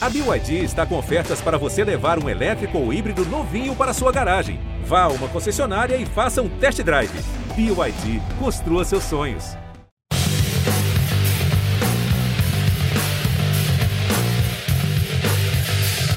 [0.00, 4.12] A BYD está com ofertas para você levar um elétrico ou híbrido novinho para sua
[4.12, 4.60] garagem.
[4.84, 7.10] Vá a uma concessionária e faça um test drive.
[7.56, 9.56] BYD, construa seus sonhos.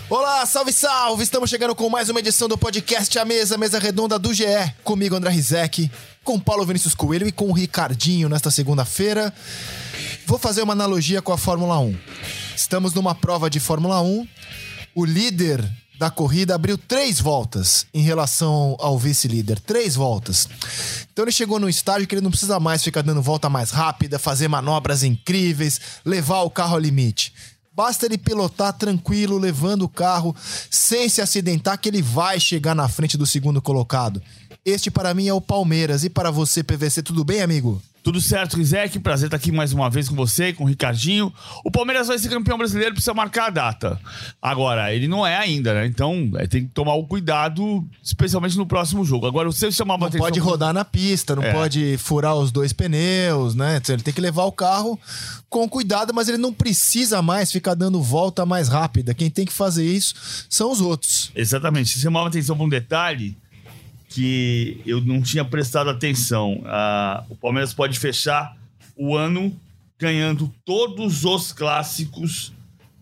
[0.08, 1.24] Olá, salve, salve!
[1.24, 4.46] Estamos chegando com mais uma edição do podcast A Mesa, Mesa Redonda do GE.
[4.84, 5.90] Comigo, André Rizek,
[6.24, 9.34] com Paulo Vinícius Coelho e com o Ricardinho nesta segunda-feira.
[10.28, 11.98] Vou fazer uma analogia com a Fórmula 1.
[12.62, 14.28] Estamos numa prova de Fórmula 1.
[14.94, 19.60] O líder da corrida abriu três voltas em relação ao vice-líder.
[19.60, 20.48] Três voltas.
[21.12, 24.20] Então ele chegou num estágio que ele não precisa mais ficar dando volta mais rápida,
[24.20, 27.34] fazer manobras incríveis, levar o carro ao limite.
[27.74, 30.36] Basta ele pilotar tranquilo, levando o carro,
[30.70, 34.22] sem se acidentar, que ele vai chegar na frente do segundo colocado.
[34.64, 36.04] Este para mim é o Palmeiras.
[36.04, 37.82] E para você, PVC, tudo bem, amigo?
[38.04, 38.98] Tudo certo, Rizek?
[38.98, 41.32] Prazer estar aqui mais uma vez com você, com o Ricardinho.
[41.64, 44.00] O Palmeiras vai ser campeão brasileiro, precisa marcar a data.
[44.42, 45.86] Agora, ele não é ainda, né?
[45.86, 49.28] Então, é, tem que tomar o cuidado, especialmente no próximo jogo.
[49.28, 50.26] Agora, você chamava Não atenção...
[50.26, 51.54] pode rodar na pista, não É.
[51.54, 53.80] pode furar os dois pneus, né?
[53.88, 55.00] Ele tem que levar o carro
[55.48, 59.14] com cuidado, mas ele não precisa mais ficar dando volta mais rápida.
[59.14, 60.16] Quem tem que fazer isso
[60.50, 61.30] são os outros.
[61.36, 61.92] Exatamente.
[61.92, 63.38] Você chamava atenção para um detalhe
[64.12, 66.62] que eu não tinha prestado atenção.
[66.66, 68.56] Ah, o Palmeiras pode fechar
[68.96, 69.58] o ano
[69.98, 72.52] ganhando todos os clássicos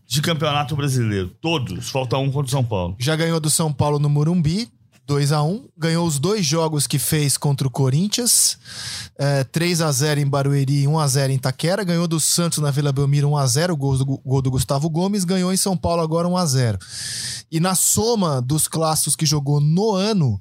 [0.06, 1.30] de campeonato brasileiro.
[1.42, 1.90] Todos.
[1.90, 2.96] Falta um contra o São Paulo.
[3.00, 4.70] Já ganhou do São Paulo no Morumbi,
[5.08, 8.60] 2 a 1 Ganhou os dois jogos que fez contra o Corinthians,
[9.18, 11.84] é, 3 a 0 em Barueri e 1 a 0 em Itaquera.
[11.84, 15.24] Ganhou do Santos na Vila Belmiro 1 a 0 gol do, gol do Gustavo Gomes.
[15.24, 16.78] Ganhou em São Paulo agora 1 a 0
[17.52, 20.40] E na soma dos clássicos que jogou no ano,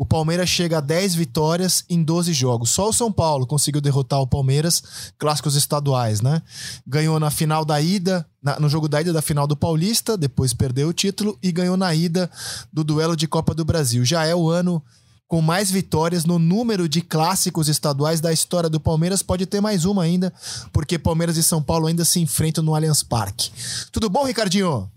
[0.00, 2.70] o Palmeiras chega a 10 vitórias em 12 jogos.
[2.70, 4.82] Só o São Paulo conseguiu derrotar o Palmeiras,
[5.18, 6.40] clássicos estaduais, né?
[6.86, 10.54] Ganhou na final da ida, na- no jogo da ida da final do Paulista, depois
[10.54, 12.30] perdeu o título e ganhou na ida
[12.72, 14.02] do duelo de Copa do Brasil.
[14.02, 14.82] Já é o ano
[15.28, 19.22] com mais vitórias no número de clássicos estaduais da história do Palmeiras.
[19.22, 20.32] Pode ter mais uma ainda,
[20.72, 23.50] porque Palmeiras e São Paulo ainda se enfrentam no Allianz Parque.
[23.92, 24.90] Tudo bom, Ricardinho?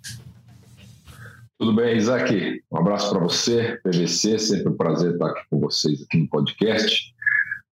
[1.64, 2.62] Tudo bem, Isaac?
[2.70, 7.16] Um abraço para você, PVC, sempre um prazer estar aqui com vocês aqui no podcast.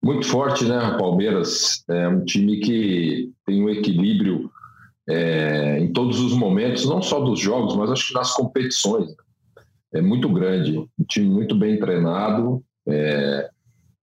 [0.02, 0.96] Muito forte, né?
[0.98, 4.50] Palmeiras é um time que tem um equilíbrio
[5.10, 9.14] é, em todos os momentos, não só dos jogos, mas acho que nas competições.
[9.94, 12.64] É muito grande, um time muito bem treinado.
[12.88, 13.50] é,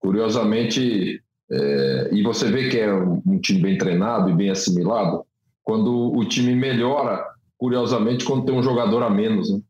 [0.00, 5.24] curiosamente, é, e você vê que é um, um time bem treinado e bem assimilado,
[5.64, 7.24] quando o time melhora,
[7.56, 9.50] curiosamente, quando tem um jogador a menos.
[9.50, 9.62] Né?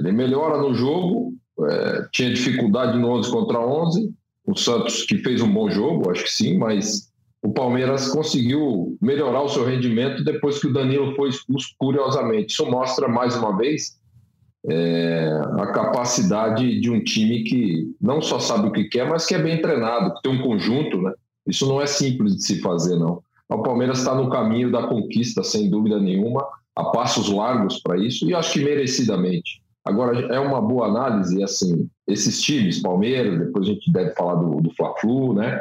[0.00, 1.34] Ele melhora no jogo,
[1.68, 4.12] é, tinha dificuldade no 11 contra 11.
[4.46, 7.10] O Santos, que fez um bom jogo, acho que sim, mas
[7.42, 12.52] o Palmeiras conseguiu melhorar o seu rendimento depois que o Danilo foi expulso, curiosamente.
[12.52, 13.98] Isso mostra, mais uma vez,
[14.68, 19.34] é, a capacidade de um time que não só sabe o que quer, mas que
[19.34, 21.00] é bem treinado, que tem um conjunto.
[21.00, 21.12] Né?
[21.46, 23.22] Isso não é simples de se fazer, não.
[23.48, 26.46] O Palmeiras está no caminho da conquista, sem dúvida nenhuma,
[26.76, 29.60] a passos largos para isso, e acho que merecidamente.
[29.90, 34.60] Agora, é uma boa análise, assim, esses times, Palmeiras, depois a gente deve falar do,
[34.60, 35.60] do Fla-Flu, né?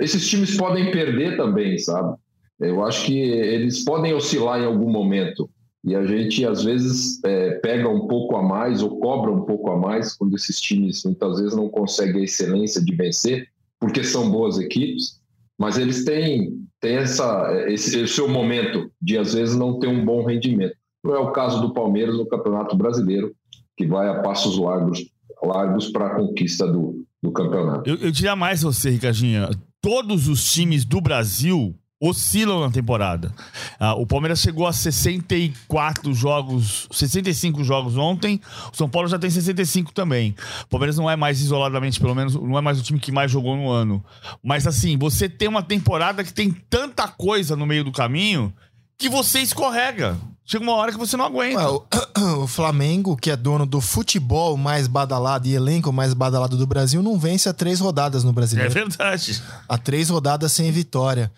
[0.00, 2.16] Esses times podem perder também, sabe?
[2.58, 5.48] Eu acho que eles podem oscilar em algum momento.
[5.84, 9.70] E a gente, às vezes, é, pega um pouco a mais ou cobra um pouco
[9.70, 13.46] a mais quando esses times, muitas vezes, não conseguem a excelência de vencer,
[13.78, 15.20] porque são boas equipes,
[15.56, 20.04] mas eles têm, têm essa, esse, esse seu momento de, às vezes, não ter um
[20.04, 20.74] bom rendimento.
[21.02, 23.32] Não é o caso do Palmeiras no Campeonato Brasileiro,
[23.78, 25.06] que vai a passos largos
[25.42, 27.88] largos para a conquista do, do campeonato.
[27.88, 29.48] Eu, eu diria mais você, Ricardinho.
[29.80, 33.32] Todos os times do Brasil oscilam na temporada.
[33.78, 38.40] Ah, o Palmeiras chegou a 64 jogos, 65 jogos ontem.
[38.72, 40.34] O São Paulo já tem 65 também.
[40.64, 43.30] O Palmeiras não é mais isoladamente, pelo menos, não é mais o time que mais
[43.30, 44.04] jogou no ano.
[44.42, 48.52] Mas assim, você tem uma temporada que tem tanta coisa no meio do caminho
[48.96, 50.16] que você escorrega.
[50.50, 51.58] Chega uma hora que você não aguenta.
[51.58, 56.56] Ué, o, o Flamengo, que é dono do futebol mais badalado e elenco mais badalado
[56.56, 58.72] do Brasil, não vence há três rodadas no é Brasileiro.
[58.72, 59.42] verdade.
[59.68, 61.30] Há três rodadas sem vitória.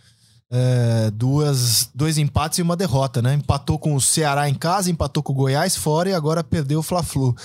[0.53, 3.35] É, duas, dois empates e uma derrota, né?
[3.35, 6.83] Empatou com o Ceará em casa, empatou com o Goiás fora e agora perdeu o
[6.83, 7.37] Fla-Flu.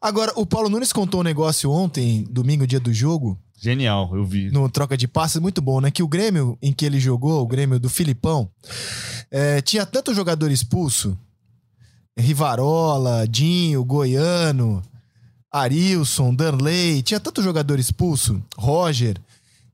[0.00, 4.50] Agora, o Paulo Nunes contou um negócio ontem, domingo, dia do jogo, Genial, eu vi.
[4.50, 5.88] no troca de passes, muito bom, né?
[5.88, 8.50] Que o Grêmio em que ele jogou, o Grêmio do Filipão,
[9.30, 11.16] é, tinha tanto jogador expulso,
[12.18, 14.82] Rivarola, Dinho, Goiano,
[15.52, 19.16] Arilson, Danley, tinha tanto jogador expulso, Roger,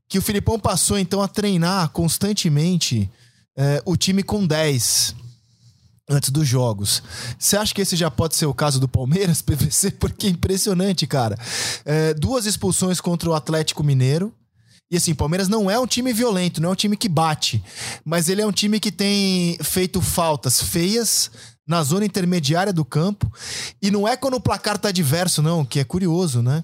[0.09, 3.09] que o Filipão passou então a treinar constantemente
[3.55, 5.15] é, o time com 10.
[6.09, 7.03] antes dos jogos.
[7.37, 9.91] Você acha que esse já pode ser o caso do Palmeiras, PVC?
[9.91, 11.37] Porque é impressionante, cara.
[11.85, 14.33] É, duas expulsões contra o Atlético Mineiro.
[14.89, 17.63] E assim, Palmeiras não é um time violento, não é um time que bate.
[18.03, 21.29] Mas ele é um time que tem feito faltas feias
[21.67, 23.31] na zona intermediária do campo.
[23.79, 26.63] E não é quando o placar tá diverso, não, que é curioso, né?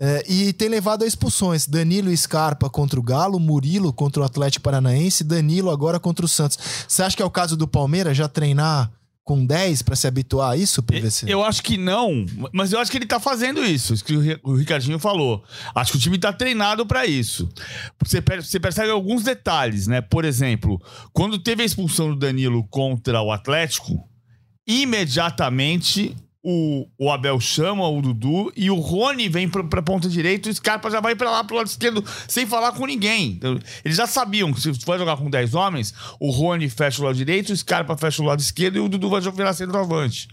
[0.00, 1.66] É, e tem levado a expulsões.
[1.66, 6.58] Danilo Scarpa contra o Galo, Murilo contra o Atlético Paranaense, Danilo agora contra o Santos.
[6.86, 8.92] Você acha que é o caso do Palmeiras já treinar
[9.24, 11.26] com 10 para se habituar a isso, PVC?
[11.28, 14.54] Eu acho que não, mas eu acho que ele tá fazendo isso, isso que o
[14.54, 15.44] Ricardinho falou.
[15.74, 17.46] Acho que o time tá treinado para isso.
[18.02, 20.00] Você, você percebe alguns detalhes, né?
[20.00, 20.80] Por exemplo,
[21.12, 24.02] quando teve a expulsão do Danilo contra o Atlético,
[24.66, 30.48] imediatamente o, o Abel chama o Dudu e o Rony vem pra, pra ponta direita
[30.48, 33.32] e o Scarpa já vai pra lá pro lado esquerdo sem falar com ninguém.
[33.32, 37.04] Então, eles já sabiam que se for jogar com 10 homens, o Rony fecha o
[37.04, 40.28] lado direito, o Scarpa fecha o lado esquerdo e o Dudu vai virar centroavante.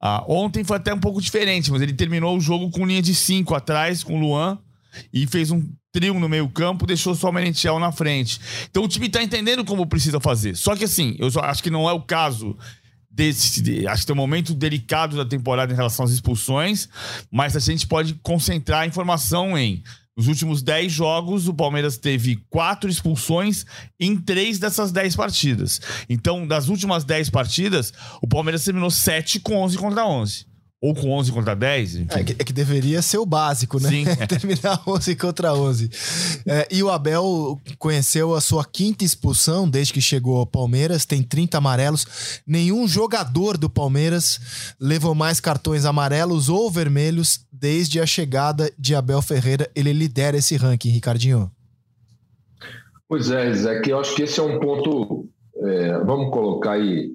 [0.00, 3.14] Ah, ontem foi até um pouco diferente, mas ele terminou o jogo com linha de
[3.14, 4.58] 5 atrás, com o Luan,
[5.12, 8.38] e fez um trio no meio campo, deixou só o Merentiel na frente.
[8.68, 10.54] Então o time tá entendendo como precisa fazer.
[10.56, 12.56] Só que assim, eu acho que não é o caso
[13.16, 16.88] desse, de, acho que tem um momento delicado da temporada em relação às expulsões,
[17.30, 19.82] mas a gente pode concentrar a informação em
[20.16, 23.66] nos últimos 10 jogos, o Palmeiras teve quatro expulsões
[24.00, 25.78] em três dessas 10 partidas.
[26.08, 27.92] Então, das últimas 10 partidas,
[28.22, 30.55] o Palmeiras terminou 7 com 11 contra 11
[30.86, 31.96] ou com 11 contra 10.
[31.96, 33.88] É que, é, que, deveria ser o básico, né?
[33.88, 34.04] Sim.
[34.28, 35.90] Terminar 11 contra 11.
[36.46, 41.24] É, e o Abel conheceu a sua quinta expulsão desde que chegou ao Palmeiras, tem
[41.24, 42.06] 30 amarelos.
[42.46, 49.20] Nenhum jogador do Palmeiras levou mais cartões amarelos ou vermelhos desde a chegada de Abel
[49.20, 49.68] Ferreira.
[49.74, 51.50] Ele lidera esse ranking, Ricardinho.
[53.08, 55.28] Pois é, Zé, que eu acho que esse é um ponto.
[55.56, 57.10] É, vamos colocar aí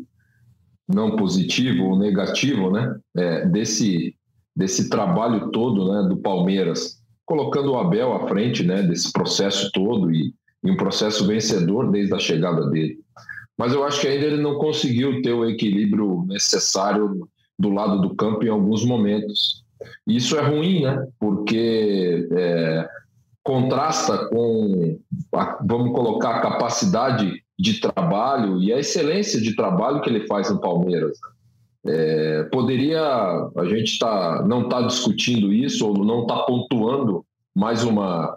[0.94, 4.16] não positivo ou negativo, né, é, desse,
[4.56, 10.12] desse trabalho todo né, do Palmeiras, colocando o Abel à frente né, desse processo todo
[10.12, 10.34] e,
[10.64, 13.00] e um processo vencedor desde a chegada dele.
[13.58, 17.28] Mas eu acho que ainda ele não conseguiu ter o equilíbrio necessário
[17.58, 19.64] do lado do campo em alguns momentos.
[20.06, 21.06] Isso é ruim, né?
[21.20, 22.90] Porque é,
[23.44, 25.00] contrasta com,
[25.36, 30.50] a, vamos colocar, a capacidade de trabalho e a excelência de trabalho que ele faz
[30.50, 31.16] no Palmeiras.
[31.86, 37.24] É, poderia a gente tá, não está discutindo isso ou não está pontuando
[37.56, 38.36] mais uma,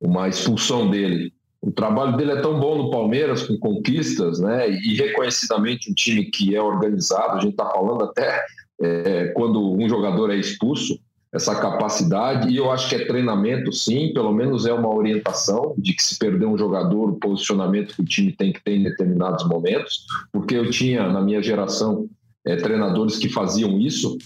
[0.00, 1.32] uma expulsão dele.
[1.62, 4.68] O trabalho dele é tão bom no Palmeiras, com conquistas, né?
[4.68, 7.36] E reconhecidamente um time que é organizado.
[7.36, 8.42] A gente está falando até
[8.80, 10.98] é, quando um jogador é expulso,
[11.32, 15.94] essa capacidade, e eu acho que é treinamento, sim, pelo menos é uma orientação de
[15.94, 19.46] que se perder um jogador, o posicionamento que o time tem que ter em determinados
[19.46, 22.08] momentos, porque eu tinha na minha geração
[22.44, 24.18] é, treinadores que faziam isso,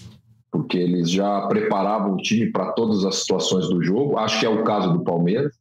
[0.51, 4.49] porque eles já preparavam o time para todas as situações do jogo, acho que é
[4.49, 5.53] o caso do Palmeiras,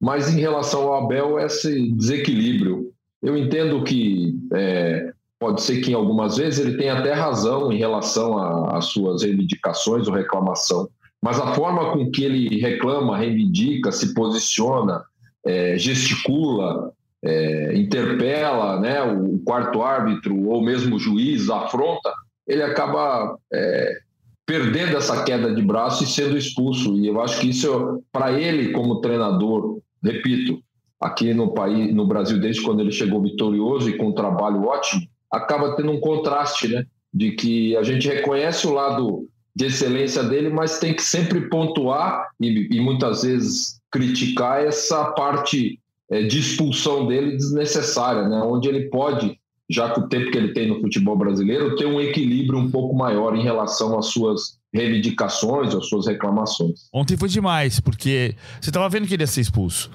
[0.00, 2.92] mas em relação ao Abel, esse desequilíbrio,
[3.22, 7.76] eu entendo que é, Pode ser que em algumas vezes ele tenha até razão em
[7.76, 8.38] relação
[8.68, 10.88] às suas reivindicações ou reclamação,
[11.22, 15.02] mas a forma com que ele reclama, reivindica, se posiciona,
[15.44, 16.92] é, gesticula,
[17.22, 22.12] é, interpela né, o quarto árbitro ou mesmo o juiz, afronta,
[22.46, 23.98] ele acaba é,
[24.46, 26.96] perdendo essa queda de braço e sendo expulso.
[26.96, 30.62] E eu acho que isso, para ele como treinador, repito,
[31.00, 35.02] aqui no país, no Brasil, desde quando ele chegou vitorioso e com um trabalho ótimo,
[35.36, 36.84] acaba tendo um contraste, né?
[37.12, 42.28] De que a gente reconhece o lado de excelência dele, mas tem que sempre pontuar
[42.40, 48.42] e, e muitas vezes criticar essa parte é, de expulsão dele desnecessária, né?
[48.42, 49.38] Onde ele pode,
[49.70, 52.94] já com o tempo que ele tem no futebol brasileiro, ter um equilíbrio um pouco
[52.94, 56.88] maior em relação às suas reivindicações, às suas reclamações.
[56.92, 59.90] Ontem foi demais, porque você estava vendo que ele ia ser expulso.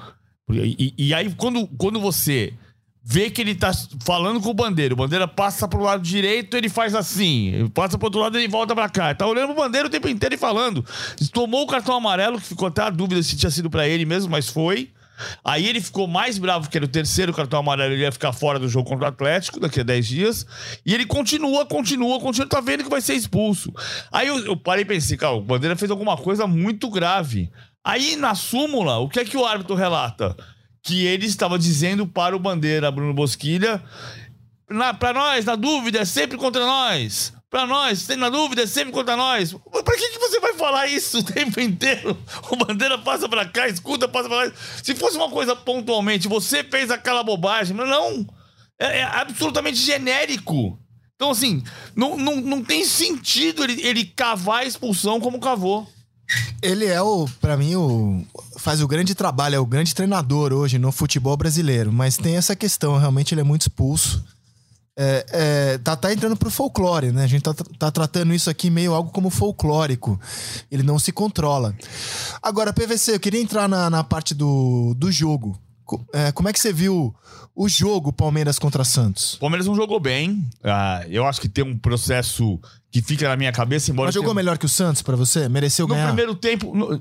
[0.49, 2.53] E, e, e aí, quando, quando você
[3.03, 3.71] vê que ele tá
[4.05, 4.93] falando com o Bandeira.
[4.93, 7.69] O Bandeira passa pro lado direito, ele faz assim.
[7.73, 9.13] Passa pro outro lado, ele volta pra cá.
[9.15, 10.85] Tá olhando pro Bandeira o tempo inteiro e falando.
[11.33, 14.29] Tomou o cartão amarelo, que ficou até a dúvida se tinha sido para ele mesmo,
[14.31, 14.91] mas foi.
[15.43, 18.57] Aí ele ficou mais bravo que era o terceiro cartão amarelo, ele ia ficar fora
[18.57, 20.45] do jogo contra o Atlético daqui a 10 dias.
[20.85, 23.71] E ele continua, continua, continua, tá vendo que vai ser expulso.
[24.11, 27.51] Aí eu, eu parei e pensei, cara, o Bandeira fez alguma coisa muito grave.
[27.83, 30.35] Aí na súmula, o que é que o árbitro relata?
[30.83, 33.81] Que ele estava dizendo para o Bandeira, Bruno Bosquilha,
[34.99, 37.33] para nós, na dúvida, é sempre contra nós.
[37.49, 39.51] Para nós, na dúvida, é sempre contra nós.
[39.51, 42.17] Para que, que você vai falar isso o tempo inteiro?
[42.49, 44.51] O Bandeira passa para cá, escuta, passa para lá.
[44.81, 48.25] Se fosse uma coisa pontualmente, você fez aquela bobagem, mas não.
[48.79, 50.79] É, é absolutamente genérico.
[51.15, 51.61] Então, assim,
[51.93, 55.87] não, não, não tem sentido ele, ele cavar a expulsão como cavou.
[56.61, 58.25] Ele é o, para mim, o
[58.61, 61.91] faz o grande trabalho, é o grande treinador hoje no futebol brasileiro.
[61.91, 64.23] Mas tem essa questão, realmente ele é muito expulso.
[64.97, 67.23] É, é, tá, tá entrando pro folclore, né?
[67.23, 70.19] A gente tá, tá tratando isso aqui meio algo como folclórico.
[70.69, 71.75] Ele não se controla.
[72.41, 75.59] Agora, PVC, eu queria entrar na, na parte do, do jogo.
[76.13, 77.13] É, como é que você viu
[77.55, 79.33] o jogo Palmeiras contra Santos?
[79.35, 80.45] O Palmeiras não jogou bem.
[80.63, 82.59] Ah, eu acho que tem um processo
[82.91, 84.07] que fica na minha cabeça, embora.
[84.07, 84.35] Mas jogou tenha...
[84.35, 85.49] melhor que o Santos para você?
[85.49, 86.07] Mereceu no ganhar?
[86.07, 86.75] No primeiro tempo.
[86.75, 86.99] No...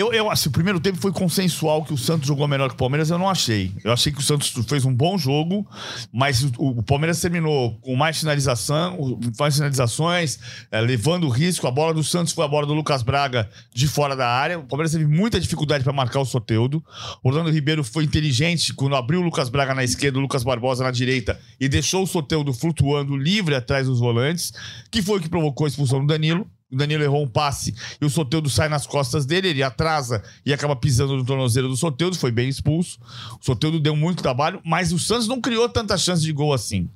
[0.00, 2.78] Eu, eu, assim, o primeiro tempo foi consensual que o Santos jogou melhor que o
[2.78, 3.70] Palmeiras, eu não achei.
[3.84, 5.68] Eu achei que o Santos fez um bom jogo,
[6.10, 10.38] mas o, o Palmeiras terminou com mais finalização, mais finalizações,
[10.70, 11.66] é, levando risco.
[11.66, 14.58] A bola do Santos foi a bola do Lucas Braga de fora da área.
[14.58, 16.82] O Palmeiras teve muita dificuldade para marcar o Soteudo.
[17.22, 20.90] Orlando Ribeiro foi inteligente quando abriu o Lucas Braga na esquerda, o Lucas Barbosa na
[20.90, 24.50] direita e deixou o Soteudo flutuando livre atrás dos volantes,
[24.90, 26.48] que foi o que provocou a expulsão do Danilo.
[26.70, 30.52] O Danilo errou um passe e o Soteudo sai nas costas dele, ele atrasa e
[30.52, 32.98] acaba pisando no tornozelo do Soteudo, foi bem expulso.
[33.40, 36.88] O Soteudo deu muito trabalho, mas o Santos não criou tanta chance de gol assim.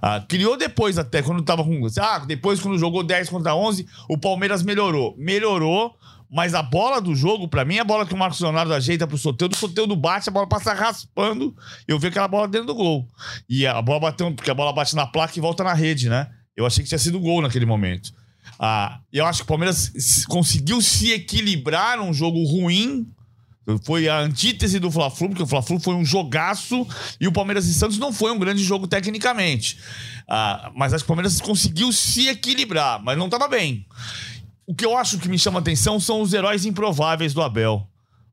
[0.00, 1.86] Ah, criou depois até, quando tava com...
[2.00, 5.14] Ah, depois quando jogou 10 contra 11, o Palmeiras melhorou.
[5.18, 5.94] Melhorou,
[6.30, 9.06] mas a bola do jogo, para mim, é a bola que o Marcos Leonardo ajeita
[9.06, 11.54] pro Soteudo, o Soteudo bate, a bola passa raspando,
[11.86, 13.06] eu vi aquela bola dentro do gol.
[13.48, 16.28] E a bola bateu, porque a bola bate na placa e volta na rede, né?
[16.56, 18.12] Eu achei que tinha sido gol naquele momento.
[18.58, 23.06] Ah, eu acho que o Palmeiras conseguiu se equilibrar num jogo ruim.
[23.84, 26.86] Foi a antítese do Fla-Flu, porque o Fla-Flu foi um jogaço
[27.20, 29.76] e o Palmeiras e Santos não foi um grande jogo tecnicamente.
[30.28, 33.84] Ah, mas acho que o Palmeiras conseguiu se equilibrar, mas não estava bem.
[34.66, 37.88] O que eu acho que me chama atenção são os heróis improváveis do Abel.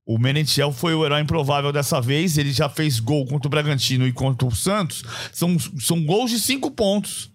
[0.06, 2.38] O Menentiel foi o herói improvável dessa vez.
[2.38, 5.04] Ele já fez gol contra o Bragantino e contra o Santos.
[5.32, 7.32] São, são gols de cinco pontos.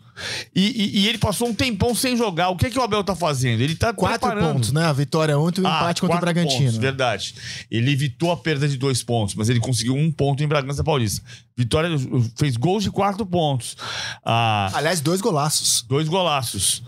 [0.55, 2.49] E, e, e, ele passou um tempão sem jogar.
[2.51, 3.61] O que, é que o Abel tá fazendo?
[3.61, 4.55] Ele tá Quatro preparando.
[4.55, 4.85] pontos, né?
[4.85, 6.65] A vitória ontem e o ah, empate contra o Bragantino.
[6.65, 7.35] Pontos, verdade.
[7.71, 11.25] Ele evitou a perda de dois pontos, mas ele conseguiu um ponto em Bragança Paulista.
[11.57, 11.91] Vitória
[12.37, 13.77] fez gols de quatro pontos.
[14.25, 15.83] Ah, Aliás, dois golaços.
[15.89, 16.83] Dois golaços.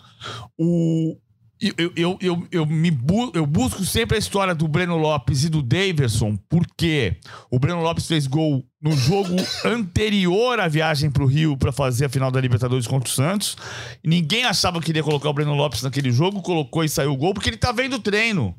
[0.59, 1.17] O,
[1.61, 5.51] eu, eu, eu, eu, me bu eu busco sempre a história do Breno Lopes e
[5.51, 7.17] do Daverson, porque
[7.51, 9.37] o Breno Lopes fez gol no jogo
[9.67, 13.59] anterior à viagem para o Rio para fazer a final da Libertadores contra o Santos.
[14.03, 17.17] E ninguém achava que iria colocar o Breno Lopes naquele jogo, colocou e saiu o
[17.17, 18.57] gol, porque ele tá vendo o treino.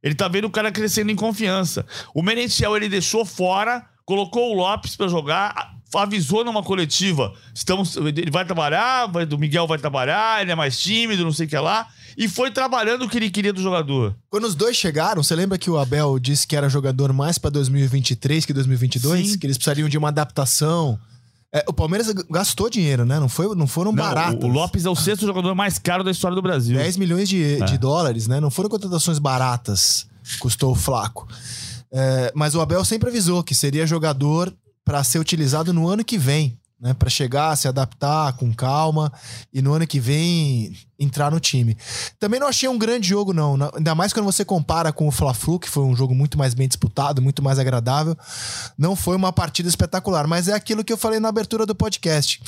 [0.00, 1.84] Ele tá vendo o cara crescendo em confiança.
[2.14, 7.34] O Merentiel ele deixou fora, colocou o Lopes para jogar, avisou numa coletiva.
[7.52, 11.46] Estamos, ele vai trabalhar, vai, o Miguel vai trabalhar, ele é mais tímido, não sei
[11.46, 14.14] o que lá e foi trabalhando o que ele queria do jogador.
[14.30, 17.50] Quando os dois chegaram, você lembra que o Abel disse que era jogador mais para
[17.50, 19.30] 2023 que 2022?
[19.30, 19.38] Sim.
[19.38, 20.98] Que eles precisariam de uma adaptação.
[21.52, 23.20] É, o Palmeiras gastou dinheiro, né?
[23.20, 24.44] Não, foi, não foram não, baratos.
[24.44, 26.76] O Lopes é o sexto jogador mais caro da história do Brasil.
[26.76, 27.64] 10 milhões de, é.
[27.64, 28.40] de dólares, né?
[28.40, 30.06] Não foram contratações baratas.
[30.40, 31.28] Custou o flaco.
[31.92, 34.52] É, mas o Abel sempre avisou que seria jogador
[34.84, 39.10] para ser utilizado no ano que vem né, para chegar, se adaptar com calma
[39.50, 41.78] e no ano que vem entrar no time.
[42.20, 43.56] Também não achei um grande jogo, não.
[43.74, 46.68] Ainda mais quando você compara com o Fla-Flu, que foi um jogo muito mais bem
[46.68, 48.14] disputado, muito mais agradável.
[48.76, 52.42] Não foi uma partida espetacular, mas é aquilo que eu falei na abertura do podcast.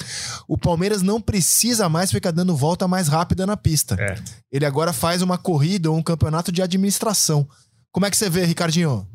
[0.47, 3.97] O Palmeiras não precisa mais ficar dando volta mais rápida na pista.
[3.99, 4.17] É.
[4.53, 7.49] Ele agora faz uma corrida ou um campeonato de administração.
[7.91, 9.09] Como é que você vê, Ricardinho?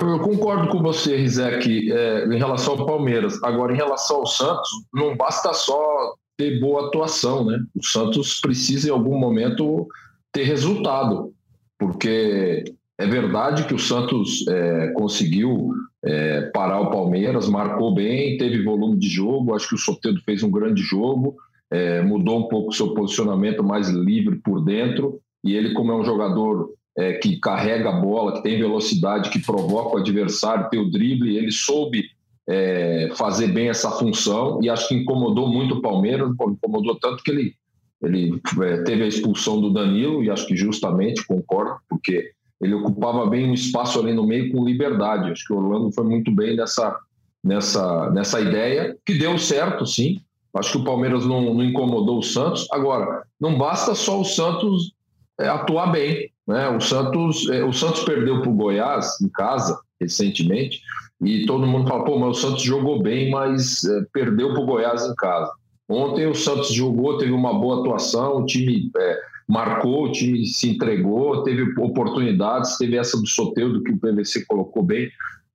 [0.00, 3.42] Eu concordo com você, Rizek, é, em relação ao Palmeiras.
[3.42, 7.58] Agora, em relação ao Santos, não basta só ter boa atuação, né?
[7.74, 9.88] O Santos precisa, em algum momento,
[10.32, 11.32] ter resultado,
[11.76, 12.64] porque
[12.96, 15.72] é verdade que o Santos é, conseguiu
[16.04, 19.52] é, parar o Palmeiras, marcou bem, teve volume de jogo.
[19.52, 21.36] Acho que o Soteldo fez um grande jogo,
[21.72, 25.20] é, mudou um pouco seu posicionamento mais livre por dentro.
[25.42, 29.38] E ele, como é um jogador é, que carrega a bola, que tem velocidade, que
[29.38, 32.04] provoca o adversário, tem o drible, ele soube
[32.48, 37.30] é, fazer bem essa função e acho que incomodou muito o Palmeiras, incomodou tanto que
[37.30, 37.54] ele,
[38.02, 43.26] ele é, teve a expulsão do Danilo e acho que justamente, concordo, porque ele ocupava
[43.26, 45.30] bem um espaço ali no meio com liberdade.
[45.30, 46.98] Acho que o Orlando foi muito bem nessa,
[47.44, 50.20] nessa, nessa ideia, que deu certo, sim.
[50.52, 52.66] Acho que o Palmeiras não, não incomodou o Santos.
[52.72, 54.92] Agora, não basta só o Santos
[55.38, 56.32] é, atuar bem.
[56.48, 56.66] Né?
[56.70, 60.80] O, Santos, é, o Santos perdeu para o Goiás em casa recentemente
[61.20, 64.66] e todo mundo fala, pô, mas o Santos jogou bem, mas é, perdeu para o
[64.66, 65.52] Goiás em casa.
[65.86, 70.70] Ontem o Santos jogou, teve uma boa atuação, o time é, marcou, o time se
[70.70, 75.10] entregou, teve oportunidades, teve essa do Soteudo que o PVC colocou bem,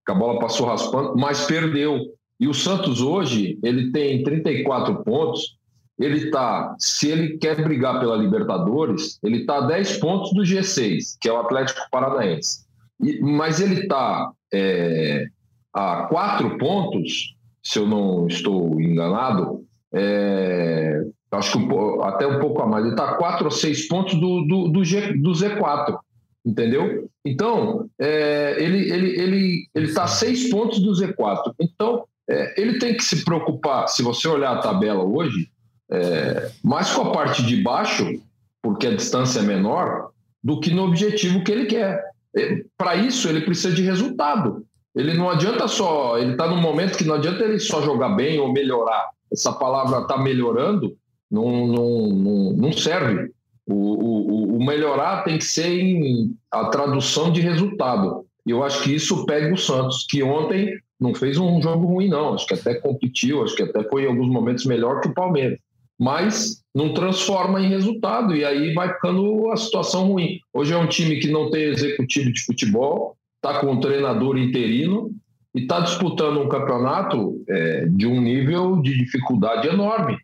[0.05, 2.01] que a bola passou raspando, mas perdeu.
[2.39, 5.57] E o Santos hoje, ele tem 34 pontos.
[5.99, 11.17] Ele tá, se ele quer brigar pela Libertadores, ele tá a 10 pontos do G6,
[11.21, 12.65] que é o Atlético Paranaense.
[13.01, 15.25] E, mas ele tá é,
[15.73, 22.61] a 4 pontos, se eu não estou enganado, é, acho que um, até um pouco
[22.61, 25.99] a mais, ele está 4 ou 6 pontos do, do, do, G, do Z4
[26.45, 27.09] entendeu?
[27.25, 31.53] Então, é, ele ele ele ele está seis pontos do Z4.
[31.59, 33.87] Então, é, ele tem que se preocupar.
[33.87, 35.49] Se você olhar a tabela hoje,
[35.91, 38.19] é, mais com a parte de baixo,
[38.61, 40.09] porque a distância é menor,
[40.43, 42.03] do que no objetivo que ele quer.
[42.35, 44.65] É, Para isso, ele precisa de resultado.
[44.95, 46.17] Ele não adianta só.
[46.17, 49.09] Ele está num momento que não adianta ele só jogar bem ou melhorar.
[49.31, 50.95] Essa palavra está melhorando
[51.33, 53.31] não, não, não, não serve.
[53.65, 58.25] O, o, o, melhorar tem que ser em a tradução de resultado.
[58.45, 62.07] E eu acho que isso pega o Santos, que ontem não fez um jogo ruim,
[62.07, 62.35] não.
[62.35, 65.57] Acho que até competiu, acho que até foi em alguns momentos melhor que o Palmeiras.
[66.03, 70.37] Mas não transforma em resultado, e aí vai ficando a situação ruim.
[70.53, 75.11] Hoje é um time que não tem executivo de futebol, está com um treinador interino
[75.55, 80.17] e está disputando um campeonato é, de um nível de dificuldade enorme.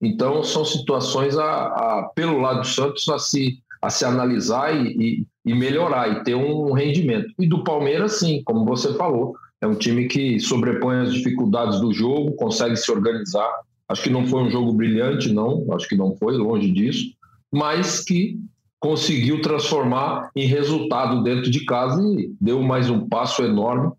[0.00, 4.96] Então, são situações, a, a, pelo lado do Santos, a se, a se analisar e,
[4.96, 7.28] e, e, melhorar e ter um rendimento.
[7.38, 11.92] E do Palmeiras, sim, como você falou, é um time que sobrepõe as dificuldades do
[11.92, 13.50] jogo, consegue se organizar.
[13.88, 17.14] Acho que não foi um jogo brilhante, não, acho que não foi, longe disso,
[17.50, 18.38] mas que
[18.78, 23.92] conseguiu transformar em resultado dentro de casa e deu mais um passo enorme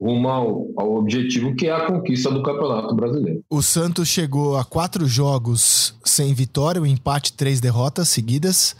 [0.00, 3.42] rumo ao, ao, objetivo que é a conquista do Campeonato Brasileiro.
[3.48, 8.76] O Santos chegou a quatro jogos sem vitória, o empate, três derrotas seguidas.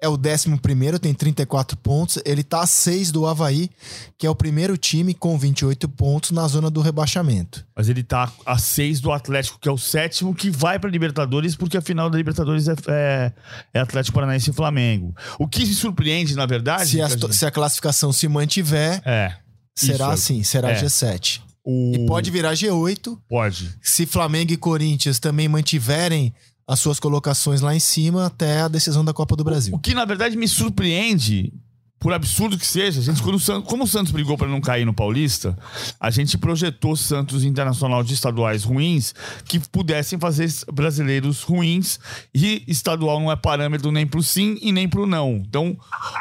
[0.00, 2.18] É o décimo primeiro, tem 34 pontos.
[2.24, 3.70] Ele tá a seis do Havaí,
[4.18, 7.64] que é o primeiro time com 28 pontos na zona do rebaixamento.
[7.74, 11.54] Mas ele tá a seis do Atlético, que é o sétimo, que vai para Libertadores,
[11.54, 13.32] porque a final da Libertadores é, é,
[13.74, 15.14] é, Atlético Paranaense e Flamengo.
[15.38, 16.90] O que se surpreende, na verdade.
[16.90, 19.00] Se a, se a classificação se mantiver.
[19.04, 19.36] É
[19.74, 20.14] Será Isso.
[20.14, 20.82] assim, será é.
[20.82, 21.40] G7.
[21.64, 21.92] O...
[21.94, 23.18] E pode virar G8.
[23.28, 23.74] Pode.
[23.80, 26.34] Se Flamengo e Corinthians também mantiverem
[26.66, 29.74] as suas colocações lá em cima até a decisão da Copa do Brasil.
[29.74, 31.52] O que na verdade me surpreende
[32.02, 34.60] por absurdo que seja, a gente, quando o Santos, como o Santos brigou para não
[34.60, 35.56] cair no Paulista,
[36.00, 42.00] a gente projetou Santos Internacional de estaduais ruins que pudessem fazer brasileiros ruins
[42.34, 45.44] e estadual não é parâmetro nem pro sim e nem pro não.
[45.46, 45.78] Então,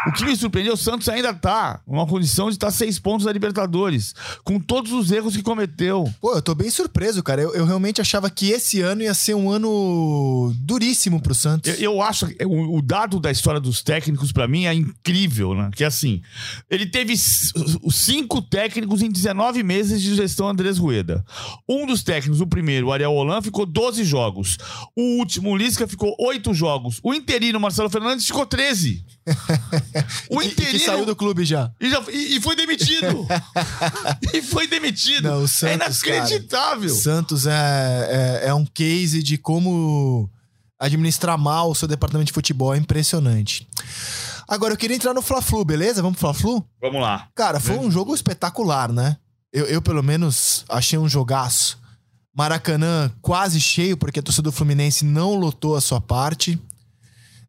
[0.07, 3.25] o que me surpreendeu, o Santos ainda tá numa condição de estar tá seis pontos
[3.25, 4.13] da Libertadores,
[4.43, 6.07] com todos os erros que cometeu.
[6.21, 7.41] Pô, eu tô bem surpreso, cara.
[7.41, 11.73] Eu, eu realmente achava que esse ano ia ser um ano duríssimo pro Santos.
[11.79, 15.70] Eu, eu acho, o, o dado da história dos técnicos para mim é incrível, né?
[15.71, 16.21] Que assim,
[16.69, 21.23] ele teve cinco técnicos em 19 meses de gestão Andrés Rueda.
[21.67, 24.57] Um dos técnicos, o primeiro, o Ariel Holan, ficou 12 jogos.
[24.95, 26.99] O último, o Lisca, ficou 8 jogos.
[27.03, 29.05] O interino, Marcelo Fernandes, ficou 13.
[30.29, 30.75] o interino...
[30.75, 31.71] E saiu do clube já.
[31.79, 33.27] E, já, e, e foi demitido.
[34.33, 35.29] e foi demitido.
[35.29, 36.89] Não, Santos, é inacreditável.
[36.89, 40.29] Cara, Santos é, é, é um case de como
[40.79, 42.73] administrar mal o seu departamento de futebol.
[42.73, 43.67] É impressionante.
[44.51, 46.01] Agora eu queria entrar no Fla-Flu, beleza?
[46.01, 46.61] Vamos pro Fla-Flu?
[46.81, 47.29] Vamos lá.
[47.33, 49.15] Cara, foi um jogo espetacular, né?
[49.53, 51.79] Eu, eu, pelo menos, achei um jogaço.
[52.35, 56.59] Maracanã quase cheio, porque a torcida do Fluminense não lotou a sua parte.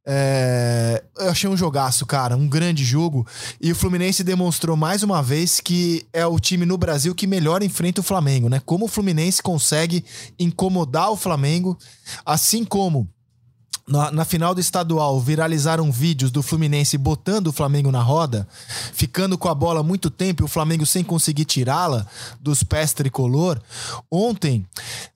[0.07, 1.03] É...
[1.19, 3.27] Eu achei um jogaço, cara, um grande jogo.
[3.61, 7.65] E o Fluminense demonstrou mais uma vez que é o time no Brasil que melhor
[7.65, 8.62] enfrenta o Flamengo, né?
[8.65, 10.05] Como o Fluminense consegue
[10.38, 11.77] incomodar o Flamengo,
[12.25, 13.11] assim como
[13.87, 18.47] na, na, final do estadual, viralizaram vídeos do Fluminense botando o Flamengo na roda,
[18.92, 22.07] ficando com a bola muito tempo e o Flamengo sem conseguir tirá-la
[22.40, 23.61] dos pés tricolor.
[24.11, 24.64] Ontem,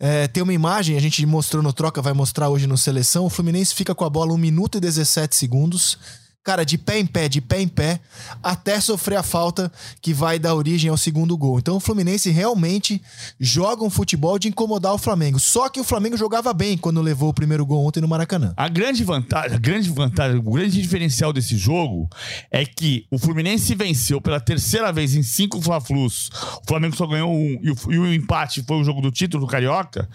[0.00, 3.24] é, tem uma imagem, a gente mostrou no Troca, vai mostrar hoje no Seleção.
[3.24, 5.98] O Fluminense fica com a bola 1 minuto e 17 segundos
[6.46, 7.98] cara, de pé em pé, de pé em pé,
[8.40, 11.58] até sofrer a falta que vai dar origem ao segundo gol.
[11.58, 13.02] Então o Fluminense realmente
[13.40, 15.40] joga um futebol de incomodar o Flamengo.
[15.40, 18.54] Só que o Flamengo jogava bem quando levou o primeiro gol ontem no Maracanã.
[18.56, 22.08] A grande vantagem, a grande vantagem, o grande diferencial desse jogo
[22.48, 26.30] é que o Fluminense venceu pela terceira vez em cinco Fla-Flus.
[26.62, 29.44] O Flamengo só ganhou um e o, e o empate foi o jogo do título
[29.44, 30.08] do Carioca,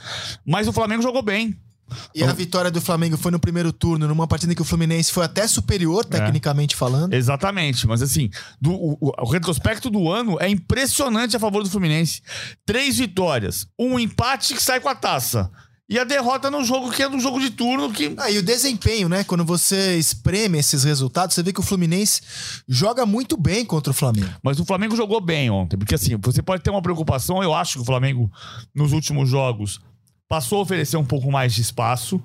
[0.45, 1.59] mas o Flamengo jogou bem.
[2.13, 5.25] E a vitória do Flamengo foi no primeiro turno, numa partida que o Fluminense foi
[5.25, 6.17] até superior, é.
[6.17, 6.77] tecnicamente é.
[6.77, 7.13] falando.
[7.13, 12.21] Exatamente, mas assim, do, o, o, retrospecto do ano é impressionante a favor do Fluminense.
[12.65, 15.51] Três vitórias, um empate que sai com a taça.
[15.91, 18.41] E a derrota no jogo que é no jogo de turno que Ah, e o
[18.41, 19.25] desempenho, né?
[19.25, 22.21] Quando você espreme esses resultados, você vê que o Fluminense
[22.65, 24.33] joga muito bem contra o Flamengo.
[24.41, 27.73] Mas o Flamengo jogou bem ontem, porque assim, você pode ter uma preocupação, eu acho
[27.73, 28.31] que o Flamengo
[28.73, 29.81] nos últimos jogos
[30.31, 32.23] passou a oferecer um pouco mais de espaço.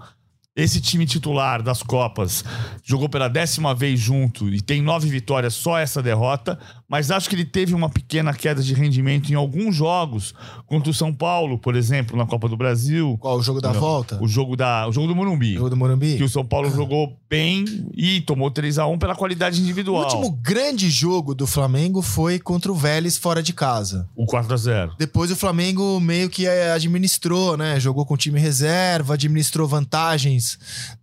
[0.57, 2.42] Esse time titular das Copas
[2.83, 6.59] jogou pela décima vez junto e tem nove vitórias, só essa derrota.
[6.88, 10.33] Mas acho que ele teve uma pequena queda de rendimento em alguns jogos,
[10.66, 13.19] contra o São Paulo, por exemplo, na Copa do Brasil.
[13.21, 14.19] Qual o jogo da Não, volta?
[14.23, 15.55] O jogo, da, o jogo do Morumbi.
[15.57, 16.16] O jogo do Morumbi?
[16.16, 20.05] Que o São Paulo jogou bem e tomou 3 a 1 pela qualidade O individual.
[20.05, 24.09] último grande jogo do Flamengo foi contra o Vélez fora de casa.
[24.14, 27.81] O 4 a 0 Depois o Flamengo meio que eh, administrou, né?
[27.81, 30.46] Jogou com time reserva, administrou vantagens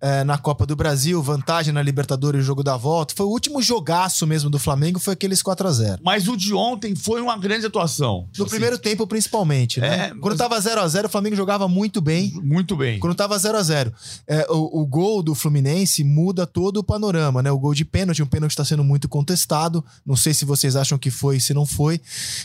[0.02, 3.14] eh, na Copa do Brasil, vantagem na Libertadores, o jogo da volta.
[3.16, 6.54] Foi o último jogaço mesmo do Flamengo, foi aqueles 4 a 0 Mas o de
[6.54, 8.28] ontem foi uma grande atuação.
[8.38, 10.06] No Assim, primeiro tempo, principalmente, né?
[10.06, 12.32] É, Quando mas- tava 0 a 0 o Flamengo jogava muito bem.
[12.44, 13.00] Muito bem.
[13.00, 13.94] Quando tava 0 a 0
[14.28, 17.52] é, o, o gol do Fluminense muda todo o panorama, né?
[17.52, 19.84] O gol de pênalti, um pênalti está sendo muito contestado.
[20.06, 22.00] Não sei se vocês acham que foi, se não foi.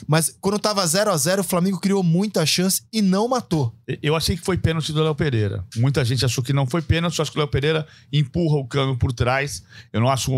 [0.07, 3.73] Mas quando tava 0 a 0 o Flamengo criou muita chance e não matou.
[4.03, 5.65] Eu achei que foi pênalti do Léo Pereira.
[5.77, 7.19] Muita gente achou que não foi pênalti.
[7.19, 9.63] Eu acho que o Léo Pereira empurra o cano por trás.
[9.93, 10.33] Eu não acho.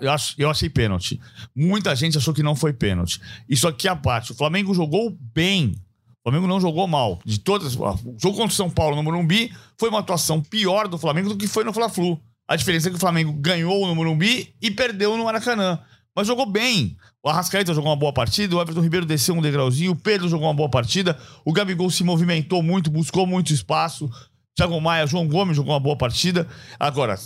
[0.00, 1.20] eu, acho eu achei pênalti.
[1.54, 3.20] Muita gente achou que não foi pênalti.
[3.48, 4.32] Isso aqui é a parte.
[4.32, 5.74] O Flamengo jogou bem.
[6.20, 7.18] O Flamengo não jogou mal.
[7.24, 7.74] De todas.
[7.76, 11.36] O jogo contra o São Paulo no Morumbi foi uma atuação pior do Flamengo do
[11.36, 12.20] que foi no Fla-Flu.
[12.46, 15.78] A diferença é que o Flamengo ganhou no Morumbi e perdeu no Maracanã.
[16.14, 16.96] Mas jogou bem.
[17.22, 20.48] O Arrascaeta jogou uma boa partida, o Everton Ribeiro desceu um degrauzinho, o Pedro jogou
[20.48, 24.10] uma boa partida, o Gabigol se movimentou muito, buscou muito espaço.
[24.56, 26.46] Thiago Maia, João Gomes jogou uma boa partida.
[26.78, 27.18] Agora,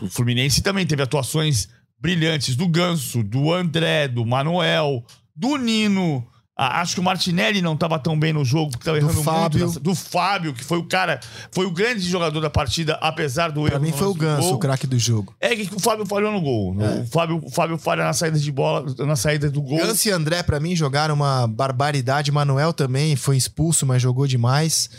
[0.00, 1.68] o Fluminense também teve atuações
[2.00, 6.26] brilhantes do Ganso, do André, do Manuel, do Nino.
[6.60, 9.58] Acho que o Martinelli não estava tão bem no jogo, porque estava Do errando Fábio.
[9.60, 9.66] muito.
[9.68, 11.20] nessa- Do Fábio, que foi o cara,
[11.52, 14.54] foi o grande jogador da partida, apesar do Pra erro mim no foi o Ganso,
[14.54, 15.32] o craque do jogo.
[15.40, 16.76] É que o Fábio falhou no gol.
[16.76, 19.78] O, Fábio, o Fábio falha na saída de bola, na saída do gol.
[19.78, 22.32] Ganso e André, pra mim, jogaram uma barbaridade.
[22.32, 24.90] Manuel também foi expulso, mas jogou demais.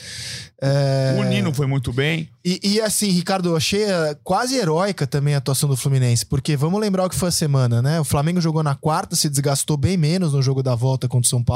[0.61, 2.29] É, O Nino foi muito bem.
[2.43, 6.57] E, e, assim, Ricardo, eu achei eh, quase heróica também a atuação do Fluminense, porque
[6.57, 7.99] vamos lembrar o que foi a semana, né?
[7.99, 11.29] O Flamengo jogou na quarta, se desgastou bem menos no jogo da volta contra o
[11.29, 11.48] São Paulo.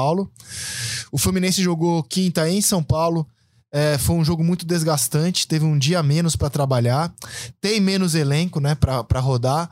[1.11, 3.27] O Fluminense jogou quinta em São Paulo.
[3.75, 7.11] eh, foi um jogo muito desgastante, teve um dia menos pra trabalhar,
[7.59, 9.67] tem menos elenco, né, pra rodar.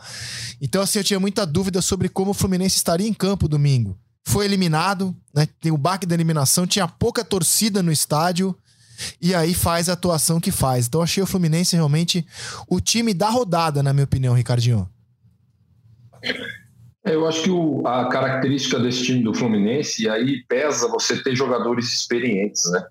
[0.60, 3.96] Então, assim, eu tinha muita dúvida sobre como o Fluminense estaria em campo domingo.
[4.24, 5.48] Foi eliminado, né?
[5.60, 8.56] Tem o baque da eliminação, tinha pouca torcida no estádio
[9.20, 10.88] e aí faz a atuação que faz.
[10.88, 12.26] Então achei o Fluminense realmente
[12.68, 14.88] o time da rodada, na minha opinião, Ricardinho.
[17.06, 21.22] É, Eu acho que o- a característica desse time do Fluminense, e aí pesa você
[21.24, 22.84] ter jogadores experientes, né?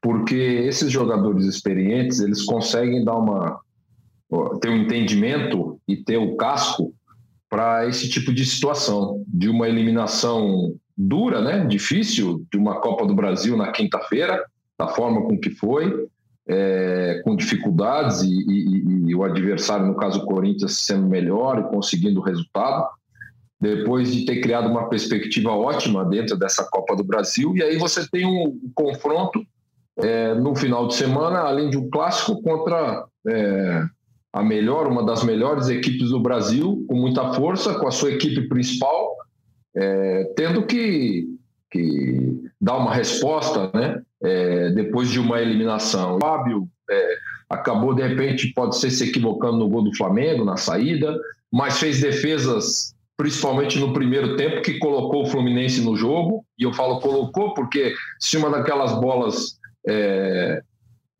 [0.00, 3.60] Porque esses jogadores experientes, eles conseguem dar uma
[4.62, 6.94] ter um entendimento e ter o casco
[7.50, 11.66] para esse tipo de situação, de uma eliminação dura, né?
[11.66, 14.42] Difícil, de uma Copa do Brasil na quinta-feira,
[14.78, 16.06] da forma com que foi,
[16.48, 21.68] é, com dificuldades e, e- e o adversário, no caso o Corinthians, sendo melhor e
[21.74, 22.86] conseguindo o resultado
[23.62, 27.56] depois de ter criado uma perspectiva ótima dentro dessa Copa do Brasil.
[27.56, 29.46] E aí você tem um confronto
[29.98, 33.84] é, no final de semana, além de um clássico, contra é,
[34.32, 38.48] a melhor, uma das melhores equipes do Brasil, com muita força, com a sua equipe
[38.48, 39.14] principal,
[39.76, 41.28] é, tendo que,
[41.70, 46.16] que dar uma resposta né, é, depois de uma eliminação.
[46.16, 47.14] O Fábio é,
[47.48, 51.16] acabou, de repente, pode ser se equivocando no gol do Flamengo, na saída,
[51.48, 56.44] mas fez defesas principalmente no primeiro tempo, que colocou o Fluminense no jogo.
[56.58, 60.60] E eu falo colocou porque se uma daquelas bolas é,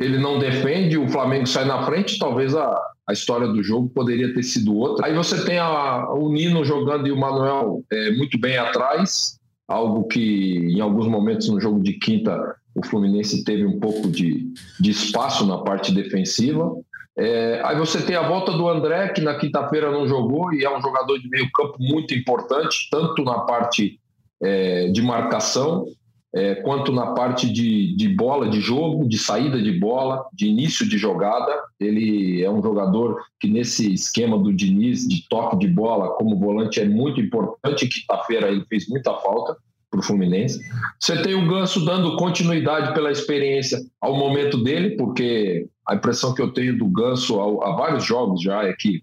[0.01, 2.77] ele não defende, o Flamengo sai na frente, talvez a,
[3.09, 5.07] a história do jogo poderia ter sido outra.
[5.07, 9.38] Aí você tem a, o Nino jogando e o Manuel é, muito bem atrás,
[9.69, 12.37] algo que em alguns momentos no jogo de quinta
[12.75, 16.69] o Fluminense teve um pouco de, de espaço na parte defensiva.
[17.16, 20.77] É, aí você tem a volta do André, que na quinta-feira não jogou e é
[20.77, 24.01] um jogador de meio campo muito importante, tanto na parte
[24.42, 25.87] é, de marcação,
[26.35, 30.88] é, quanto na parte de, de bola, de jogo, de saída de bola, de início
[30.88, 31.55] de jogada.
[31.79, 36.81] Ele é um jogador que, nesse esquema do Diniz, de toque de bola como volante,
[36.81, 37.87] é muito importante.
[37.87, 39.57] Quinta-feira ele fez muita falta
[39.90, 40.59] para o Fluminense.
[40.98, 46.42] Você tem o Ganso dando continuidade pela experiência ao momento dele, porque a impressão que
[46.42, 49.03] eu tenho do Ganso há, vários jogos já é que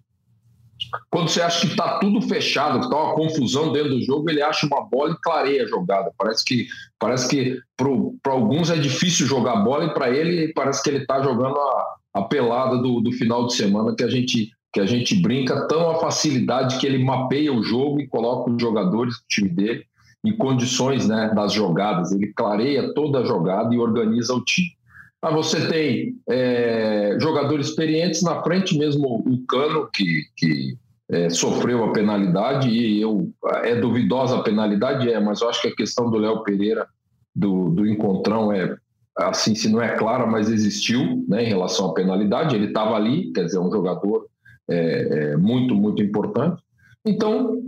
[1.11, 4.41] quando você acha que está tudo fechado, que está uma confusão dentro do jogo, ele
[4.41, 6.11] acha uma bola e clareia a jogada.
[6.17, 10.89] Parece que parece que para alguns é difícil jogar bola e para ele parece que
[10.89, 14.79] ele está jogando a, a pelada do, do final de semana que a gente que
[14.79, 19.15] a gente brinca tão a facilidade que ele mapeia o jogo e coloca os jogadores
[19.15, 19.83] do time dele
[20.23, 22.11] em condições né, das jogadas.
[22.11, 24.78] Ele clareia toda a jogada e organiza o time.
[25.21, 30.77] Ah, você tem é, jogadores experientes na frente, mesmo o Cano, que, que
[31.11, 33.29] é, sofreu a penalidade, e eu
[33.63, 36.87] é duvidosa a penalidade, é, mas eu acho que a questão do Léo Pereira,
[37.35, 38.77] do, do encontrão, é
[39.17, 42.55] assim, se não é clara, mas existiu né, em relação à penalidade.
[42.55, 44.27] Ele estava ali, quer dizer, um jogador
[44.69, 46.61] é, é, muito, muito importante.
[47.05, 47.61] Então,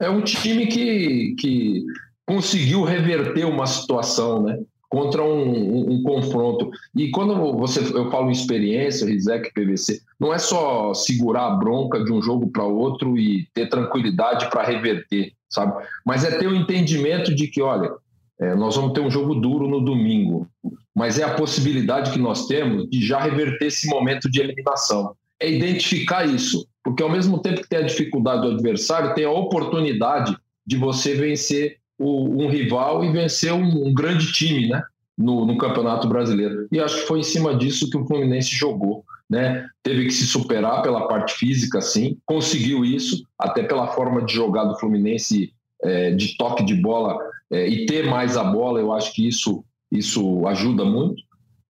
[0.00, 1.84] é um time que, que
[2.26, 4.60] conseguiu reverter uma situação, né?
[4.92, 6.70] Contra um, um, um confronto.
[6.94, 12.12] E quando você, eu falo experiência, Rizek, PVC, não é só segurar a bronca de
[12.12, 15.82] um jogo para outro e ter tranquilidade para reverter, sabe?
[16.04, 17.90] Mas é ter o entendimento de que, olha,
[18.38, 20.46] é, nós vamos ter um jogo duro no domingo,
[20.94, 25.16] mas é a possibilidade que nós temos de já reverter esse momento de eliminação.
[25.40, 26.66] É identificar isso.
[26.84, 31.14] Porque ao mesmo tempo que tem a dificuldade do adversário, tem a oportunidade de você
[31.14, 34.82] vencer o, um rival e vencer um, um grande time, né?
[35.16, 36.66] No, no, Campeonato Brasileiro.
[36.72, 39.04] E acho que foi em cima disso que o Fluminense jogou.
[39.28, 39.66] Né?
[39.82, 44.64] Teve que se superar pela parte física, sim, conseguiu isso, até pela forma de jogar
[44.64, 45.52] do Fluminense,
[45.82, 47.18] é, de toque de bola
[47.50, 51.22] é, e ter mais a bola, eu acho que isso, isso ajuda muito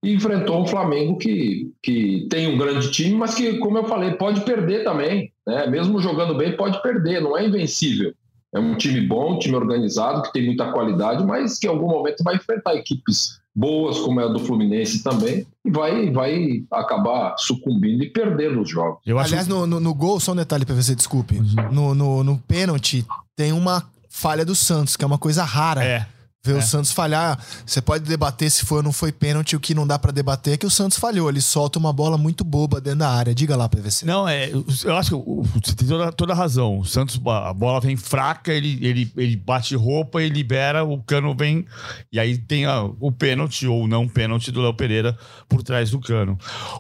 [0.04, 4.12] e enfrentou um Flamengo que, que tem um grande time, mas que, como eu falei,
[4.14, 5.32] pode perder também.
[5.46, 5.68] Né?
[5.68, 8.14] Mesmo jogando bem, pode perder, não é invencível.
[8.54, 11.88] É um time bom, um time organizado, que tem muita qualidade, mas que em algum
[11.88, 17.36] momento vai enfrentar equipes boas, como é a do Fluminense também, e vai, vai acabar
[17.38, 19.02] sucumbindo e perdendo os jogos.
[19.06, 19.30] Eu acho...
[19.30, 21.38] Aliás, no, no, no, gol, só um detalhe para você, desculpe.
[21.38, 21.72] Uhum.
[21.72, 25.84] No, no, no pênalti, tem uma falha do Santos, que é uma coisa rara.
[25.84, 26.08] É.
[26.42, 26.58] Ver é.
[26.58, 29.58] o Santos falhar, você pode debater se foi ou não foi pênalti.
[29.58, 31.30] O que não dá para debater é que o Santos falhou.
[31.30, 33.36] Ele solta uma bola muito boba dentro da área.
[33.36, 34.06] Diga lá, PVC.
[34.06, 34.50] Não, é.
[34.50, 36.80] Eu acho que você tem toda, toda a razão.
[36.80, 41.36] O Santos, a bola vem fraca, ele, ele, ele bate roupa e libera, o cano
[41.36, 41.66] vem.
[42.10, 45.18] E aí tem a, o pênalti ou não pênalti do Léo Pereira
[45.50, 46.38] por trás do cano.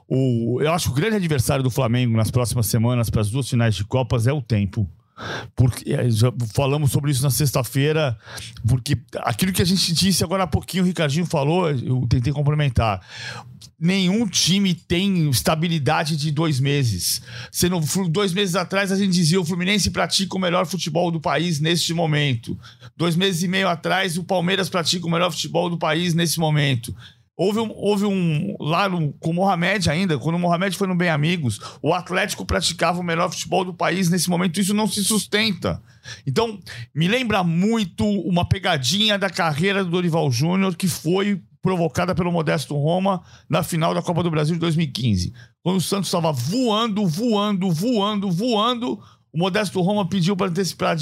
[0.07, 3.49] O, eu acho que o grande adversário do Flamengo nas próximas semanas, para as duas
[3.49, 4.89] finais de Copas, é o tempo
[5.55, 8.17] porque é, já falamos sobre isso na sexta-feira,
[8.67, 13.01] porque aquilo que a gente disse agora há pouquinho, o Ricardinho falou, eu tentei complementar.
[13.79, 17.21] Nenhum time tem estabilidade de dois meses.
[17.49, 17.79] Sendo
[18.09, 21.93] dois meses atrás, a gente dizia o Fluminense pratica o melhor futebol do país neste
[21.93, 22.59] momento.
[22.97, 26.93] Dois meses e meio atrás, o Palmeiras pratica o melhor futebol do país nesse momento.
[27.39, 30.95] Houve um, houve um lá no, com o Mohamed ainda, quando o Mohamed foi no
[30.95, 34.09] Bem Amigos, o Atlético praticava o melhor futebol do país.
[34.09, 35.81] Nesse momento, isso não se sustenta.
[36.27, 36.59] Então,
[36.93, 42.75] me lembra muito uma pegadinha da carreira do Dorival Júnior que foi provocada pelo Modesto
[42.75, 45.31] Roma na final da Copa do Brasil de 2015.
[45.63, 48.99] Quando o Santos estava voando, voando, voando, voando,
[49.31, 50.97] o Modesto Roma pediu para antecipar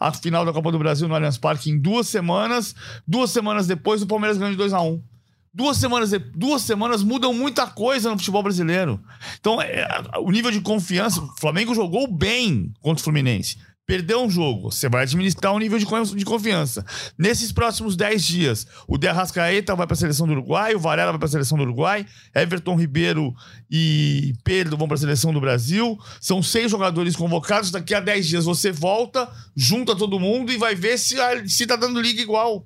[0.00, 2.74] a final da Copa do Brasil no Allianz Parque em duas semanas.
[3.06, 5.09] Duas semanas depois, o Palmeiras ganhou de 2 a 1 um.
[5.52, 9.02] Duas semanas, duas semanas mudam muita coisa no futebol brasileiro.
[9.40, 9.84] Então, é,
[10.18, 11.20] o nível de confiança.
[11.20, 13.56] O Flamengo jogou bem contra o Fluminense.
[13.84, 16.86] Perdeu um jogo, você vai administrar um nível de, de confiança.
[17.18, 21.10] Nesses próximos 10 dias, o De Arrascaeta vai para a seleção do Uruguai, o Varela
[21.10, 23.34] vai para a seleção do Uruguai, Everton Ribeiro
[23.68, 25.98] e Pedro vão para a seleção do Brasil.
[26.20, 27.72] São seis jogadores convocados.
[27.72, 31.16] Daqui a 10 dias você volta, junta todo mundo e vai ver se,
[31.48, 32.64] se tá dando liga igual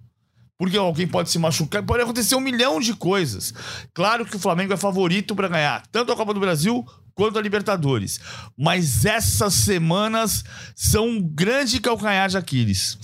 [0.58, 3.52] porque alguém pode se machucar, pode acontecer um milhão de coisas.
[3.92, 7.42] Claro que o Flamengo é favorito para ganhar tanto a Copa do Brasil quanto a
[7.42, 8.20] Libertadores.
[8.56, 12.98] Mas essas semanas são um grande calcanhar de Aquiles.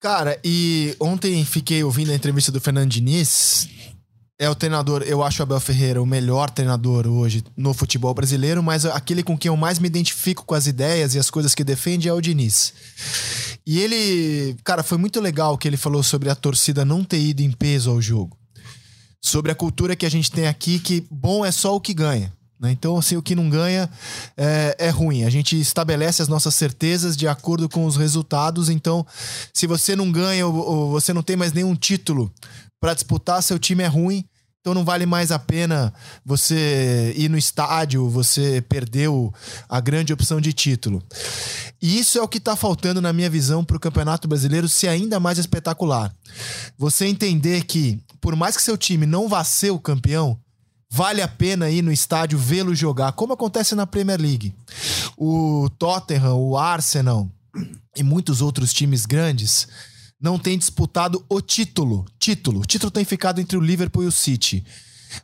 [0.00, 3.68] Cara, e ontem fiquei ouvindo a entrevista do Fernando Diniz
[4.40, 8.62] é o treinador, eu acho o Abel Ferreira o melhor treinador hoje no futebol brasileiro,
[8.62, 11.62] mas aquele com quem eu mais me identifico com as ideias e as coisas que
[11.62, 12.72] defende é o Diniz.
[13.66, 17.42] E ele, cara, foi muito legal que ele falou sobre a torcida não ter ido
[17.42, 18.36] em peso ao jogo.
[19.22, 22.32] Sobre a cultura que a gente tem aqui, que bom é só o que ganha.
[22.60, 22.70] Né?
[22.72, 23.88] Então, assim, o que não ganha
[24.36, 25.24] é, é, ruim.
[25.24, 28.68] A gente estabelece as nossas certezas de acordo com os resultados.
[28.68, 29.06] Então,
[29.52, 32.30] se você não ganha ou, ou você não tem mais nenhum título
[32.78, 34.24] para disputar, seu time é ruim.
[34.60, 35.92] Então não vale mais a pena
[36.22, 39.32] você ir no estádio, você perdeu
[39.66, 41.02] a grande opção de título.
[41.80, 44.88] E isso é o que está faltando, na minha visão, para o Campeonato Brasileiro ser
[44.88, 46.14] ainda mais espetacular.
[46.76, 50.38] Você entender que, por mais que seu time não vá ser o campeão,
[50.90, 54.54] vale a pena ir no estádio vê-lo jogar, como acontece na Premier League.
[55.16, 57.26] O Tottenham, o Arsenal
[57.96, 59.66] e muitos outros times grandes
[60.20, 62.04] não têm disputado o título.
[62.18, 62.60] Título.
[62.60, 64.64] O título tem ficado entre o Liverpool e o City.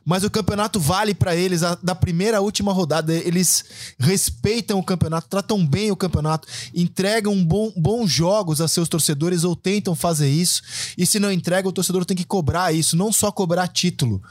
[0.03, 3.13] Mas o campeonato vale para eles a, da primeira à última rodada.
[3.13, 3.63] Eles
[3.99, 9.55] respeitam o campeonato, tratam bem o campeonato, entregam bom, bons jogos a seus torcedores ou
[9.55, 10.61] tentam fazer isso.
[10.97, 14.21] E se não entrega, o torcedor tem que cobrar isso, não só cobrar título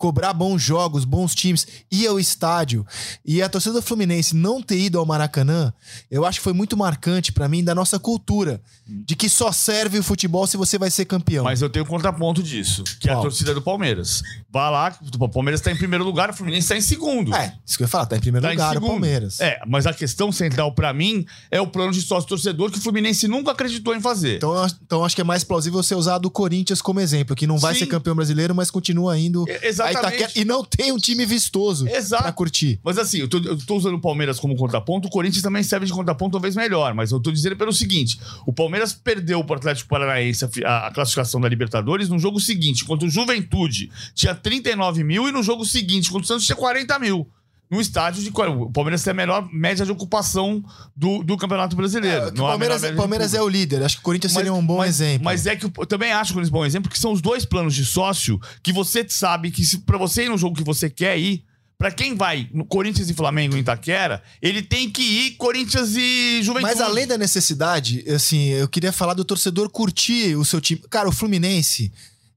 [0.00, 2.86] cobrar bons jogos, bons times, ir ao estádio.
[3.22, 5.74] E a torcida do Fluminense não ter ido ao Maracanã,
[6.10, 8.62] eu acho que foi muito marcante para mim da nossa cultura.
[8.86, 11.44] De que só serve o futebol se você vai ser campeão.
[11.44, 14.22] Mas eu tenho um contraponto disso, que é a torcida do Palmeiras.
[14.50, 17.32] Vai lá, o Palmeiras tá em primeiro lugar, o Fluminense tá em segundo.
[17.34, 18.88] É, isso que eu ia falar, tá em primeiro Tá em lugar o segundo.
[18.90, 19.38] Palmeiras.
[19.38, 23.28] É, mas a questão central pra mim é o plano de sócio-torcedor que o Fluminense
[23.28, 24.38] nunca acreditou em fazer.
[24.38, 27.36] Então, eu acho- então acho que é mais plausível você usar do Corinthians como exemplo,
[27.36, 27.80] que não vai Sim.
[27.80, 29.89] ser campeão brasileiro, mas continua indo exatamente.
[29.92, 32.22] Itaquera e não tem um time vistoso Exato.
[32.24, 32.78] pra curtir.
[32.84, 35.86] Mas assim, eu tô, eu tô usando o Palmeiras como contraponto, o Corinthians também serve
[35.86, 36.94] de contraponto, talvez melhor.
[36.94, 41.40] Mas eu tô dizendo pelo seguinte: o Palmeiras perdeu pro Atlético Paranaense a- a classificação
[41.40, 46.10] da Libertadores no jogo seguinte, contra o Juventude tinha 39 mil e no jogo seguinte,
[46.10, 47.28] contra o Santos, tinha 40 mil.
[47.70, 48.30] No estádio de.
[48.32, 50.64] qual- O Palmeiras tem a melhor média de ocupação
[50.96, 52.24] do, do Campeonato Brasileiro.
[52.24, 53.82] É, o Palmeiras, de Palmeiras é o líder.
[53.82, 55.24] Acho que o Corinthians seria um bom mas, exemplo.
[55.24, 57.74] Mas é que eu, também acho que eles bom exemplo, que são os dois planos
[57.74, 61.16] de sócio que você sabe que se, pra você ir no jogo que você quer
[61.16, 61.44] ir,
[61.78, 66.42] pra quem vai no Corinthians e Flamengo em Itaquera, ele tem que ir Corinthians e
[66.42, 66.74] Juventude.
[66.74, 70.82] Mas além da necessidade, assim, eu queria falar do torcedor curtir o seu time.
[70.90, 71.92] Cara, o Fluminense,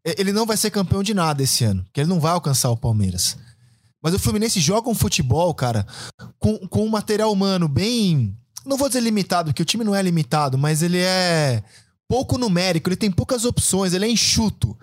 [0.06, 2.78] ele não vai ser campeão de nada esse ano, porque ele não vai alcançar o
[2.78, 3.36] Palmeiras.
[4.04, 5.88] Mas o Fluminense joga um futebol, cara,
[6.38, 8.38] com, com um material humano bem.
[8.66, 11.64] Não vou dizer limitado, porque o time não é limitado, mas ele é
[12.08, 14.78] pouco numérico, ele tem poucas opções, ele é enxuto.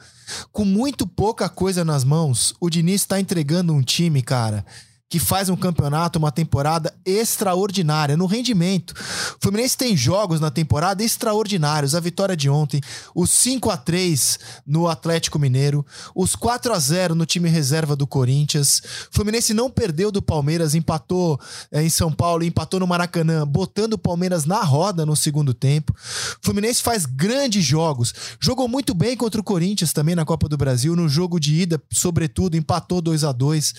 [0.50, 4.64] Com muito pouca coisa nas mãos, o Diniz tá entregando um time, cara,
[5.10, 8.92] que faz um campeonato, uma temporada extraordinária no rendimento.
[8.92, 11.96] O Fluminense tem jogos na temporada extraordinários.
[11.96, 12.80] A vitória de ontem,
[13.12, 18.06] os 5 a 3 no Atlético Mineiro, os 4 a 0 no time reserva do
[18.06, 18.80] Corinthians.
[19.10, 21.40] O Fluminense não perdeu do Palmeiras, empatou
[21.72, 25.92] eh, em São Paulo, empatou no Maracanã, botando o Palmeiras na roda no segundo tempo.
[25.92, 28.14] O Fluminense faz grandes jogos.
[28.38, 31.82] Jogou muito bem contra o Corinthians também na Copa do Brasil, no jogo de ida,
[31.90, 33.74] sobretudo, empatou 2 a 2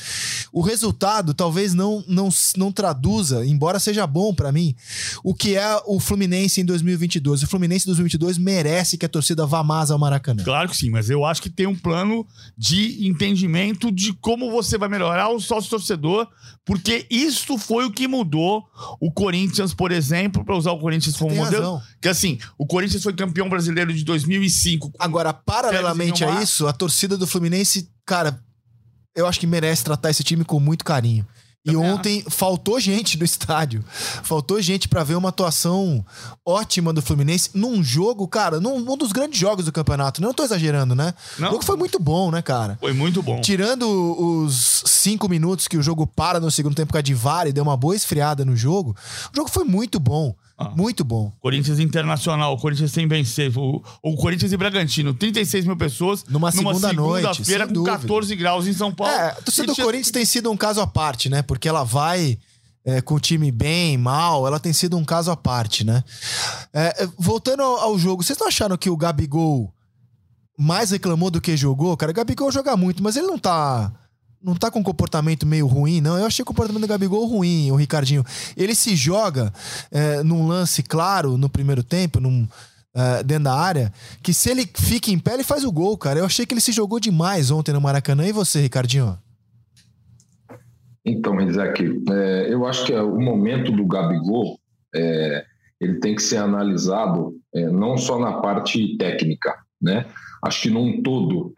[0.52, 4.76] O resultado talvez não, não, não traduza, embora seja bom pra mim,
[5.24, 7.44] o que é o Fluminense em 2022.
[7.44, 10.44] O Fluminense em 2022 merece que a torcida vá mais ao Maracanã.
[10.44, 12.26] Claro que sim, mas eu acho que tem um plano
[12.58, 16.28] de entendimento de como você vai melhorar o sócio torcedor,
[16.66, 18.64] porque isso foi o que mudou
[19.00, 21.64] o Corinthians, por exemplo, para usar o Corinthians como modelo.
[21.64, 21.82] razão.
[22.02, 24.92] Que assim, o Corinthians foi campeão brasileiro de 2005.
[24.92, 28.40] com Agora, paralelamente a isso, a torcida do Fluminense, cara,
[29.16, 31.26] eu acho que merece tratar esse time com muito carinho.
[31.64, 33.84] E ontem faltou gente no estádio.
[34.24, 36.04] Faltou gente pra ver uma atuação
[36.46, 40.22] ótima do Fluminense num jogo, cara, num um dos grandes jogos do campeonato.
[40.22, 41.14] Não tô exagerando, né?
[41.38, 41.50] Não.
[41.50, 42.78] O jogo foi muito bom, né, cara?
[42.80, 43.40] Foi muito bom.
[43.42, 47.64] Tirando os cinco minutos que o jogo para no segundo tempo com a Divari deu
[47.64, 48.96] uma boa esfriada no jogo,
[49.32, 50.36] o jogo foi muito bom.
[50.68, 50.74] Ah.
[50.76, 51.32] Muito bom.
[51.40, 53.52] Corinthians Internacional, Corinthians sem vencer.
[53.58, 56.24] O, o Corinthians e Bragantino, 36 mil pessoas.
[56.26, 57.98] Numa segunda noite, Segunda-feira sem com dúvida.
[58.00, 59.14] 14 graus em São Paulo.
[59.14, 61.42] É, a torcida do tinha- Corinthians tem sido um caso à parte, né?
[61.42, 62.38] Porque ela vai
[62.86, 66.04] é, com o time bem, mal, ela tem sido um caso à parte, né?
[66.74, 69.72] É, é, voltando ao, ao jogo, vocês não acharam que o Gabigol
[70.58, 71.96] mais reclamou do que jogou?
[71.98, 73.92] Cara, o Gabigol joga muito, mas ele não tá.
[74.44, 76.18] Não tá com um comportamento meio ruim, não.
[76.18, 78.24] Eu achei o comportamento do Gabigol ruim, o Ricardinho.
[78.58, 79.54] Ele se joga
[79.92, 82.48] é, num lance claro no primeiro tempo, num,
[82.96, 86.20] é, dentro da área, que se ele fica em pé, ele faz o gol, cara.
[86.20, 88.26] Eu achei que ele se jogou demais ontem no Maracanã.
[88.26, 89.18] E você, Ricardinho?
[91.06, 94.60] Então, Isaac, é, eu acho que é o momento do Gabigol
[94.96, 95.46] é,
[95.80, 100.06] ele tem que ser analisado é, não só na parte técnica, né?
[100.44, 101.54] Acho que num todo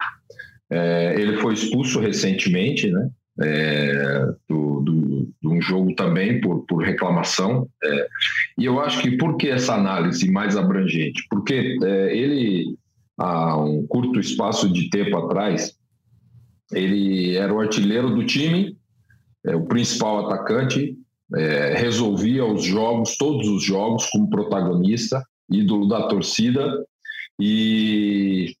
[0.70, 3.08] é, ele foi expulso recentemente, né?
[3.42, 7.68] É, do, do, de um jogo também por, por reclamação.
[7.82, 8.06] é,
[8.56, 11.26] e eu acho que por que essa análise mais abrangente?
[11.28, 12.76] Porque é, ele,
[13.18, 15.76] há um curto espaço de tempo atrás,
[16.72, 18.76] ele era o artilheiro do time,
[19.44, 20.96] é, o principal atacante,
[21.34, 26.84] é, resolvia os jogos, todos os jogos, como protagonista, ídolo da torcida,
[27.40, 28.54] e,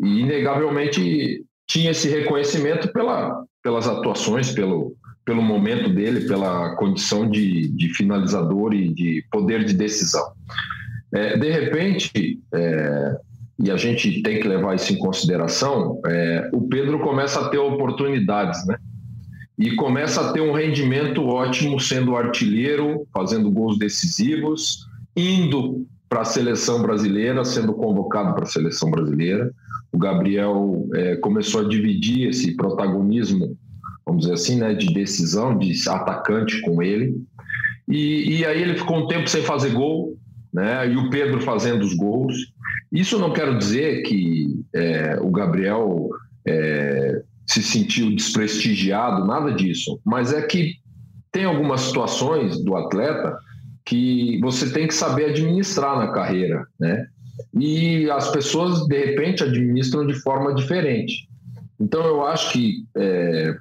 [0.00, 4.94] e inegavelmente tinha esse reconhecimento pela, pelas atuações, pelo,
[5.24, 10.32] pelo momento dele, pela condição de, de finalizador e de poder de decisão.
[11.12, 13.16] É, de repente, é,
[13.58, 17.58] e a gente tem que levar isso em consideração, é, o Pedro começa a ter
[17.58, 18.76] oportunidades, né?
[19.58, 24.86] e começa a ter um rendimento ótimo, sendo artilheiro, fazendo gols decisivos,
[25.16, 29.50] indo para a seleção brasileira, sendo convocado para a seleção brasileira.
[29.92, 33.56] O Gabriel é, começou a dividir esse protagonismo,
[34.04, 37.14] vamos dizer assim, né, de decisão, de atacante com ele.
[37.88, 40.16] E, e aí ele ficou um tempo sem fazer gol,
[40.52, 42.34] né, e o Pedro fazendo os gols.
[42.92, 46.08] Isso não quero dizer que é, o Gabriel
[46.46, 50.74] é, se sentiu desprestigiado, nada disso, mas é que
[51.30, 53.36] tem algumas situações do atleta
[53.84, 57.06] que você tem que saber administrar na carreira, né?
[57.58, 61.28] E as pessoas, de repente, administram de forma diferente.
[61.80, 63.54] Então, eu acho que, é,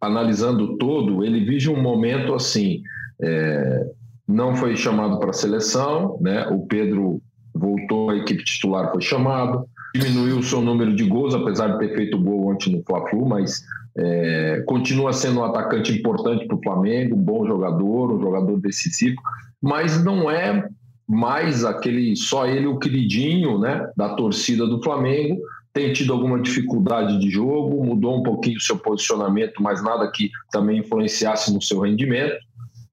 [0.00, 2.82] analisando todo, ele vive um momento assim:
[3.20, 3.90] é,
[4.26, 6.46] não foi chamado para a seleção, né?
[6.48, 7.20] O Pedro
[7.54, 11.94] voltou à equipe titular, foi chamado, diminuiu o seu número de gols, apesar de ter
[11.94, 13.62] feito gol ontem no Fla-Flu, mas
[13.96, 19.20] é, continua sendo um atacante importante para o Flamengo, um bom jogador, um jogador decisivo,
[19.60, 20.68] mas não é
[21.08, 25.40] mais aquele só ele o queridinho né, da torcida do Flamengo.
[25.72, 30.30] Tem tido alguma dificuldade de jogo, mudou um pouquinho o seu posicionamento, mas nada que
[30.50, 32.36] também influenciasse no seu rendimento.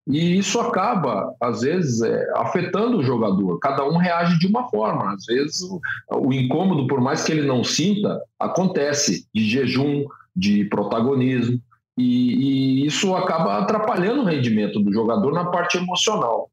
[0.08, 3.58] E isso acaba, às vezes, é, afetando o jogador.
[3.60, 5.14] Cada um reage de uma forma.
[5.14, 5.82] Às vezes, o,
[6.28, 10.06] o incômodo, por mais que ele não sinta, acontece de jejum,
[10.36, 11.60] de protagonismo.
[11.98, 16.52] E, e, isso acaba atrapalhando o rendimento do jogador na parte emocional.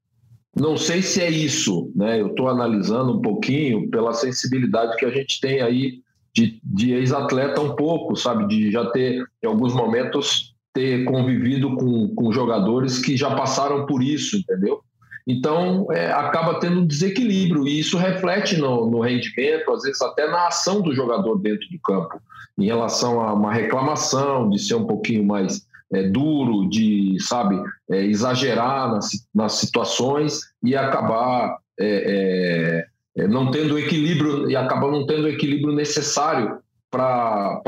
[0.55, 2.21] Não sei se é isso, né?
[2.21, 6.01] Eu estou analisando um pouquinho pela sensibilidade que a gente tem aí
[6.35, 8.47] de, de ex-atleta um pouco, sabe?
[8.47, 14.03] De já ter, em alguns momentos, ter convivido com, com jogadores que já passaram por
[14.03, 14.83] isso, entendeu?
[15.27, 20.29] Então, é, acaba tendo um desequilíbrio e isso reflete no, no, rendimento, às vezes até
[20.29, 22.21] na ação do jogador dentro do campo,
[22.59, 28.05] em relação a uma reclamação, de ser um pouquinho mais é, duro, de, sabe, é,
[28.05, 32.87] exagerar nas, nas situações e acabar é,
[33.17, 36.59] é, é, não tendo equilíbrio, e acabar não tendo o equilíbrio necessário
[36.91, 37.61] para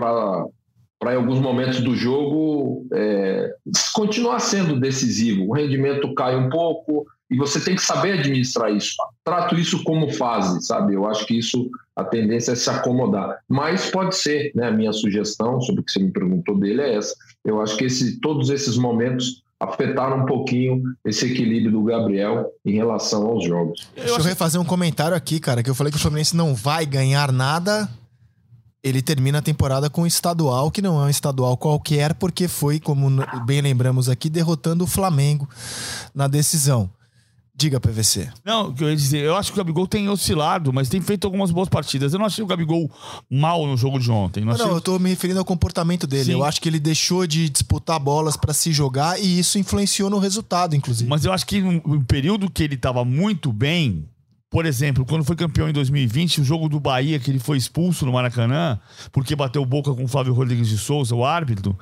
[0.98, 3.52] para em alguns momentos do jogo é,
[3.94, 5.46] continuar sendo decisivo.
[5.46, 7.04] O rendimento cai um pouco
[7.34, 8.94] e você tem que saber administrar isso.
[9.24, 10.94] Trato isso como fase, sabe?
[10.94, 13.38] Eu acho que isso a tendência é se acomodar.
[13.48, 14.68] Mas pode ser, né?
[14.68, 17.12] A minha sugestão sobre o que você me perguntou dele é essa.
[17.44, 22.74] Eu acho que esse, todos esses momentos afetaram um pouquinho esse equilíbrio do Gabriel em
[22.74, 23.88] relação aos jogos.
[23.96, 26.86] Deixa eu refazer um comentário aqui, cara, que eu falei que o Fluminense não vai
[26.86, 27.88] ganhar nada
[28.84, 32.78] ele termina a temporada com um estadual, que não é um estadual qualquer, porque foi,
[32.78, 33.08] como
[33.46, 35.48] bem lembramos aqui, derrotando o Flamengo
[36.14, 36.90] na decisão.
[37.56, 38.28] Diga, PVC.
[38.44, 41.00] Não, o que eu ia dizer, eu acho que o Gabigol tem oscilado, mas tem
[41.00, 42.12] feito algumas boas partidas.
[42.12, 42.90] Eu não achei o Gabigol
[43.30, 44.44] mal no jogo de ontem.
[44.44, 44.66] Não, achei...
[44.66, 46.24] não eu tô me referindo ao comportamento dele.
[46.24, 46.32] Sim.
[46.32, 50.18] Eu acho que ele deixou de disputar bolas para se jogar e isso influenciou no
[50.18, 51.08] resultado, inclusive.
[51.08, 54.04] Mas eu acho que no período que ele tava muito bem,
[54.54, 58.06] por exemplo, quando foi campeão em 2020, o jogo do Bahia, que ele foi expulso
[58.06, 58.78] no Maracanã,
[59.10, 61.76] porque bateu boca com o Flávio Rodrigues de Souza, o árbitro,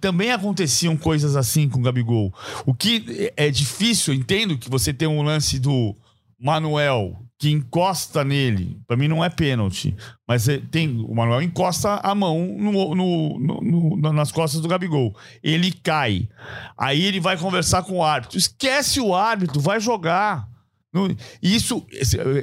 [0.00, 2.34] também aconteciam coisas assim com o Gabigol.
[2.66, 5.94] O que é difícil, entendo que você tem um lance do
[6.36, 9.94] Manuel que encosta nele, para mim não é pênalti,
[10.26, 15.14] mas é, tem o Manuel encosta a mão no, no, no, nas costas do Gabigol.
[15.40, 16.28] Ele cai.
[16.76, 18.36] Aí ele vai conversar com o árbitro.
[18.36, 20.57] Esquece o árbitro, vai jogar.
[21.42, 21.84] Isso,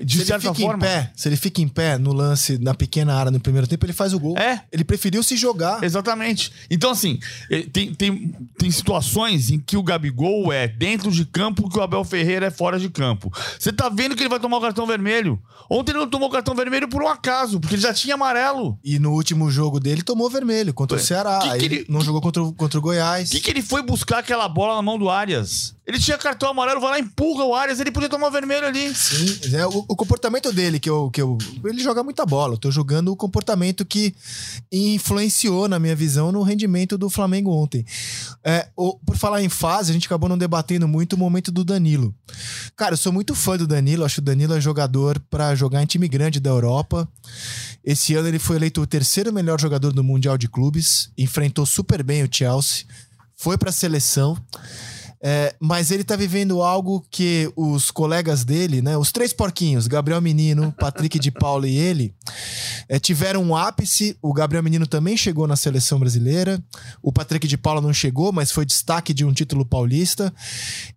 [0.03, 0.85] de se certa forma.
[0.85, 3.93] Pé, se ele fica em pé no lance, na pequena área no primeiro tempo, ele
[3.93, 4.37] faz o gol.
[4.37, 4.63] É.
[4.71, 5.83] Ele preferiu se jogar.
[5.83, 6.51] Exatamente.
[6.69, 11.69] Então, assim, eh, tem, tem, tem situações em que o Gabigol é dentro de campo
[11.69, 13.31] que o Abel Ferreira é fora de campo.
[13.59, 15.41] Você tá vendo que ele vai tomar o cartão vermelho.
[15.69, 18.77] Ontem ele não tomou o cartão vermelho por um acaso, porque ele já tinha amarelo.
[18.83, 21.39] E no último jogo dele tomou vermelho contra o Ceará.
[21.39, 23.29] Que que ele, ele não que, jogou contra o, contra o Goiás.
[23.29, 25.74] O que, que ele foi buscar aquela bola na mão do Arias?
[25.87, 28.93] Ele tinha cartão amarelo, vai lá, empurra o Arias, ele podia tomar vermelho ali.
[28.95, 31.37] Sim, é, o, o, comportamento dele, que eu, que eu.
[31.63, 32.55] Ele joga muita bola.
[32.55, 34.15] Eu tô jogando o comportamento que
[34.71, 37.85] influenciou, na minha visão, no rendimento do Flamengo ontem.
[38.43, 41.63] É, o, por falar em fase, a gente acabou não debatendo muito o momento do
[41.63, 42.15] Danilo.
[42.75, 45.83] Cara, eu sou muito fã do Danilo, acho que o Danilo é jogador para jogar
[45.83, 47.07] em time grande da Europa.
[47.83, 52.01] Esse ano ele foi eleito o terceiro melhor jogador do Mundial de Clubes, enfrentou super
[52.01, 52.85] bem o Chelsea,
[53.35, 54.35] foi para a seleção.
[55.27, 58.95] É, mas ele tá vivendo algo que os colegas dele, né?
[58.95, 62.13] Os três porquinhos, Gabriel Menino, Patrick de Paula e ele,
[62.87, 64.15] é, tiveram um ápice.
[64.21, 66.63] O Gabriel Menino também chegou na seleção brasileira.
[67.01, 70.31] O Patrick de Paula não chegou, mas foi destaque de um título paulista.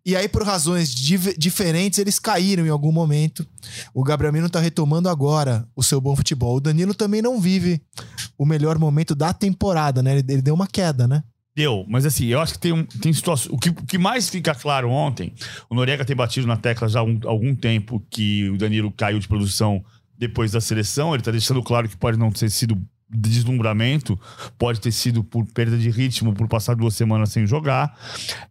[0.04, 3.46] E aí, por razões diferentes, eles caíram em algum momento.
[3.94, 6.56] O Gabriel Menino tá retomando agora o seu bom futebol.
[6.56, 7.80] O Danilo também não vive
[8.36, 10.18] o melhor momento da temporada, né?
[10.18, 11.22] Ele, ele deu uma queda, né?
[11.58, 13.52] Deu, mas assim, eu acho que tem, um, tem situação.
[13.52, 15.32] O que, o que mais fica claro ontem,
[15.68, 19.18] o Noriega tem batido na tecla já há um, algum tempo que o Danilo caiu
[19.18, 19.84] de produção
[20.16, 21.14] depois da seleção.
[21.14, 22.80] Ele tá deixando claro que pode não ter sido
[23.10, 24.16] deslumbramento,
[24.56, 27.98] pode ter sido por perda de ritmo, por passar duas semanas sem jogar.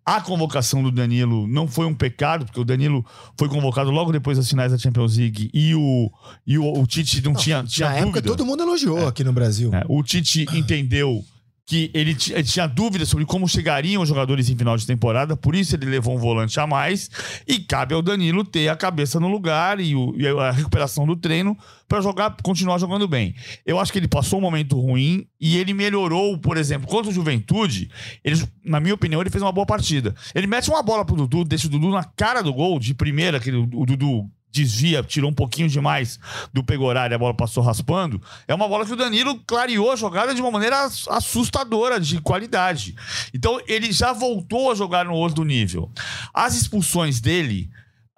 [0.05, 3.05] A convocação do Danilo não foi um pecado, porque o Danilo
[3.37, 6.11] foi convocado logo depois das finais da Champions League e o,
[6.45, 8.17] e o, o Tite não, não tinha, tinha Na dúvida.
[8.17, 9.05] época todo mundo elogiou é.
[9.05, 9.73] aqui no Brasil.
[9.73, 11.23] É, o Tite entendeu
[11.67, 15.75] que ele, tinha dúvidas sobre como chegariam os jogadores em final de temporada, por isso
[15.75, 17.11] ele levou um volante a mais.
[17.45, 21.13] E cabe ao Danilo ter a cabeça no lugar e, o, e a recuperação do
[21.13, 23.35] treino para jogar, continuar jogando bem.
[23.65, 27.13] Eu acho que ele passou um momento ruim e ele melhorou, por exemplo, contra o
[27.13, 27.91] Juventude.
[28.23, 30.15] Ele, na minha opinião, ele fez uma boa partida.
[30.33, 33.41] Ele mete uma bola pro Dudu, deixa o Dudu na cara do gol de primeira,
[33.41, 36.19] que o Dudu desvia, tirou um pouquinho demais
[36.53, 38.21] do Pegorari, a bola passou raspando.
[38.47, 42.95] É uma bola que o Danilo clareou a jogada de uma maneira assustadora de qualidade.
[43.33, 45.91] Então ele já voltou a jogar no outro nível.
[46.33, 47.69] As expulsões dele.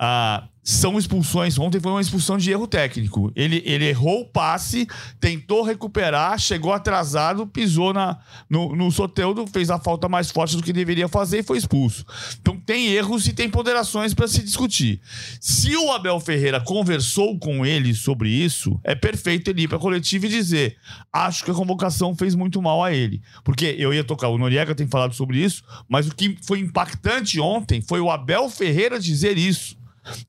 [0.01, 1.57] Ah, são expulsões.
[1.57, 3.31] Ontem foi uma expulsão de erro técnico.
[3.35, 4.87] Ele, ele errou o passe,
[5.19, 10.63] tentou recuperar, chegou atrasado, pisou na, no, no Soteudo, fez a falta mais forte do
[10.63, 12.05] que deveria fazer e foi expulso.
[12.39, 15.01] Então tem erros e tem ponderações para se discutir.
[15.39, 20.25] Se o Abel Ferreira conversou com ele sobre isso, é perfeito ele ir para coletiva
[20.25, 20.77] e dizer:
[21.11, 23.21] acho que a convocação fez muito mal a ele.
[23.43, 27.39] Porque eu ia tocar, o Noriega tem falado sobre isso, mas o que foi impactante
[27.39, 29.79] ontem foi o Abel Ferreira dizer isso.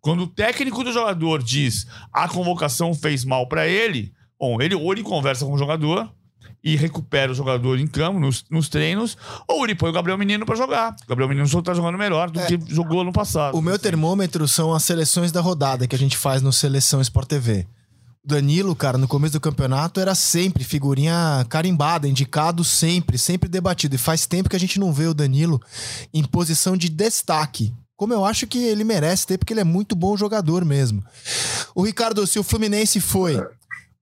[0.00, 4.92] Quando o técnico do jogador diz a convocação fez mal para ele, bom, ele ou
[4.92, 6.10] ele conversa com o jogador
[6.62, 9.16] e recupera o jogador em campo, nos, nos treinos,
[9.48, 10.94] ou ele põe o Gabriel Menino para jogar.
[11.04, 13.56] O Gabriel Menino só tá jogando melhor do é, que jogou no passado.
[13.56, 17.28] O meu termômetro são as seleções da rodada que a gente faz no Seleção Sport
[17.28, 17.66] TV.
[18.22, 23.94] O Danilo, cara, no começo do campeonato era sempre figurinha carimbada, indicado sempre, sempre debatido.
[23.94, 25.60] E faz tempo que a gente não vê o Danilo
[26.12, 29.94] em posição de destaque como eu acho que ele merece ter, porque ele é muito
[29.94, 31.04] bom jogador mesmo.
[31.74, 33.38] O Ricardo, se o Fluminense foi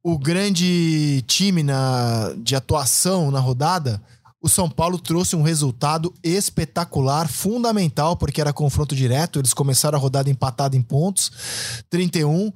[0.05, 4.01] o grande time na, de atuação na rodada,
[4.41, 9.41] o São Paulo trouxe um resultado espetacular, fundamental, porque era confronto direto.
[9.41, 12.53] Eles começaram a rodada empatada em pontos, 31.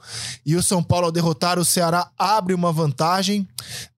[0.46, 3.48] E o São Paulo, ao derrotar o Ceará, abre uma vantagem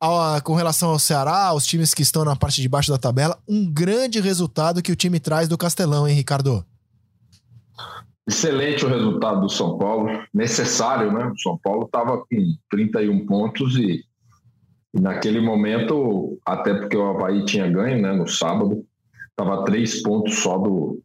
[0.00, 3.38] ao, com relação ao Ceará, aos times que estão na parte de baixo da tabela.
[3.46, 6.64] Um grande resultado que o time traz do Castelão, hein, Ricardo?
[8.26, 11.26] Excelente o resultado do São Paulo, necessário, né?
[11.26, 14.02] O São Paulo estava com 31 pontos e,
[14.94, 18.12] e, naquele momento, até porque o Havaí tinha ganho, né?
[18.12, 18.84] No sábado,
[19.28, 21.02] estava três pontos só do,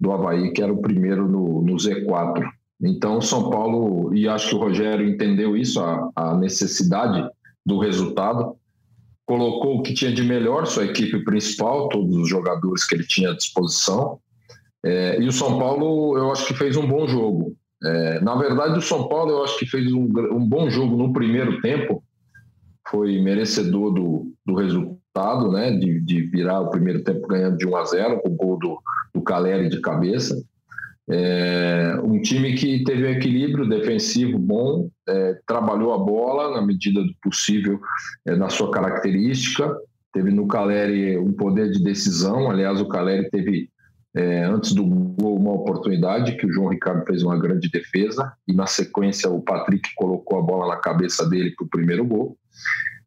[0.00, 2.42] do Havaí, que era o primeiro no, no Z4.
[2.82, 7.30] Então, o São Paulo, e acho que o Rogério entendeu isso, a, a necessidade
[7.64, 8.56] do resultado,
[9.24, 13.30] colocou o que tinha de melhor, sua equipe principal, todos os jogadores que ele tinha
[13.30, 14.18] à disposição,
[14.86, 17.56] é, e o São Paulo, eu acho que fez um bom jogo.
[17.82, 21.12] É, na verdade, o São Paulo, eu acho que fez um, um bom jogo no
[21.12, 22.04] primeiro tempo,
[22.88, 25.72] foi merecedor do, do resultado, né?
[25.72, 28.78] De, de, virar o primeiro tempo ganhando de 1 a 0 com o gol do,
[29.12, 30.40] do Caleri de cabeça.
[31.10, 37.02] É, um time que teve um equilíbrio defensivo bom, é, trabalhou a bola na medida
[37.02, 37.80] do possível
[38.24, 39.68] é, na sua característica.
[40.12, 42.48] Teve no Caleri um poder de decisão.
[42.48, 43.68] Aliás, o Caleri teve
[44.16, 48.54] é, antes do gol, uma oportunidade que o João Ricardo fez uma grande defesa e
[48.54, 52.34] na sequência o Patrick colocou a bola na cabeça dele para o primeiro gol.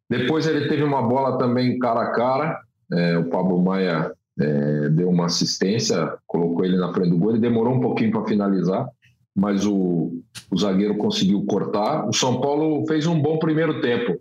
[0.08, 2.60] Depois ele teve uma bola também cara a cara,
[2.92, 7.30] é, o Pablo Maia é, deu uma assistência, colocou ele na frente do gol.
[7.30, 8.88] Ele demorou um pouquinho para finalizar,
[9.34, 10.12] mas o,
[10.48, 12.08] o, zagueiro conseguiu cortar.
[12.08, 14.16] O São Paulo fez um bom primeiro tempo.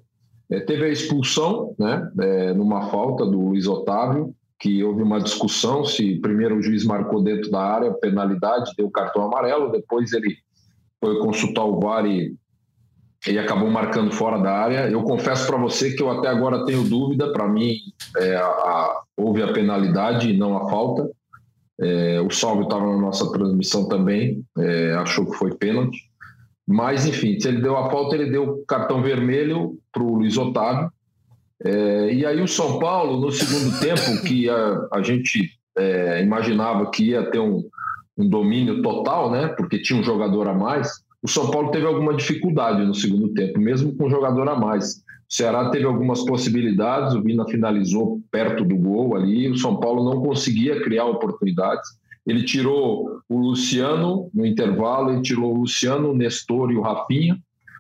[0.50, 5.86] É, teve a expulsão, né, é, numa falta do Luiz Otávio que houve uma discussão
[5.86, 10.36] se primeiro o juiz marcou dentro da área penalidade, deu cartão amarelo, depois ele
[11.00, 12.36] foi consultar o VAR e,
[13.40, 14.90] acabou marcando fora da área.
[14.90, 17.76] Eu confesso para você que eu até agora tenho dúvida, para mim
[18.18, 21.10] é, a, a, houve a penalidade e não a falta.
[21.82, 26.10] É, o Salve estava na nossa transmissão também, é, achou que foi pênalti.
[26.68, 30.92] Mas, enfim, se ele deu a falta, ele deu cartão vermelho para o Luiz Otávio.
[31.64, 36.90] É, e aí o São Paulo, no segundo tempo, que a, a gente é, imaginava
[36.90, 37.64] que ia ter um,
[38.18, 39.48] um, domínio total, né?
[39.50, 43.60] Porque tinha um jogador a mais, o São Paulo teve alguma dificuldade no segundo tempo,
[43.60, 45.04] mesmo com um jogador a mais.
[45.30, 50.04] O Ceará teve algumas possibilidades, o Vina finalizou perto do gol ali, o São Paulo
[50.04, 51.90] não conseguia criar oportunidades.
[52.26, 57.38] Ele tirou o Luciano no intervalo, ele tirou o Luciano, o Nestor e o Rafinha.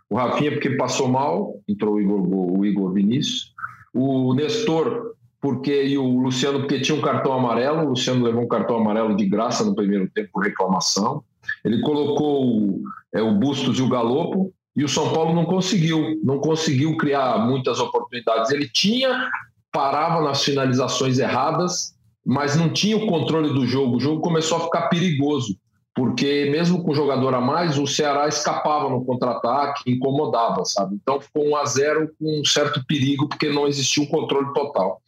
[0.09, 3.53] O Rafinha porque passou mal, entrou o Igor, o Igor Vinícius.
[3.93, 8.47] O Nestor porque e o Luciano, porque tinha um cartão amarelo, o Luciano levou um
[8.47, 11.23] cartão amarelo de graça no primeiro tempo por reclamação.
[11.63, 12.81] Ele colocou o,
[13.13, 17.39] é, o Bustos e o Galopo, e o São Paulo não conseguiu, não conseguiu criar
[17.39, 18.51] muitas oportunidades.
[18.51, 19.29] Ele tinha,
[19.71, 23.97] parava nas finalizações erradas, mas não tinha o controle do jogo.
[23.97, 25.57] O jogo começou a ficar perigoso,
[25.99, 30.95] porque mesmo com o jogador a mais, o Ceará escapava no contra-ataque, incomodava, sabe?
[30.95, 35.01] Então ficou 1 a 0 com um certo perigo, porque não existia um controle total.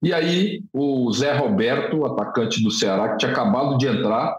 [0.00, 4.38] E aí o Zé Roberto, atacante do Ceará, que tinha acabado de entrar,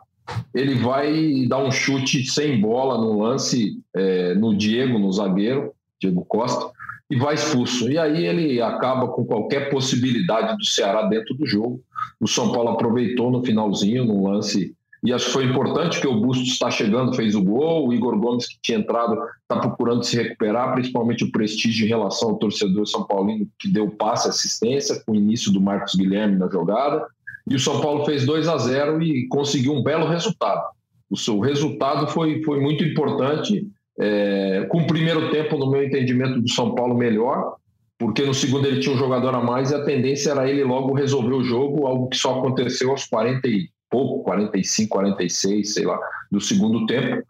[0.55, 6.23] ele vai dar um chute sem bola no lance é, no Diego, no zagueiro, Diego
[6.23, 6.71] Costa,
[7.09, 7.91] e vai expulso.
[7.91, 11.81] E aí ele acaba com qualquer possibilidade do Ceará dentro do jogo.
[12.17, 14.73] O São Paulo aproveitou no finalzinho, no lance,
[15.03, 18.15] e acho que foi importante que o Bustos está chegando, fez o gol, o Igor
[18.19, 22.87] Gomes, que tinha entrado, está procurando se recuperar, principalmente o prestígio em relação ao torcedor
[22.87, 27.03] São Paulino, que deu passe assistência com o início do Marcos Guilherme na jogada.
[27.49, 30.67] E o São Paulo fez 2 a 0 e conseguiu um belo resultado.
[31.09, 33.67] O seu resultado foi, foi muito importante.
[33.99, 37.55] É, com o primeiro tempo, no meu entendimento, do São Paulo melhor,
[37.97, 40.93] porque no segundo ele tinha um jogador a mais e a tendência era ele logo
[40.93, 45.99] resolver o jogo, algo que só aconteceu aos 40 e pouco, 45, 46, sei lá,
[46.31, 47.23] do segundo tempo.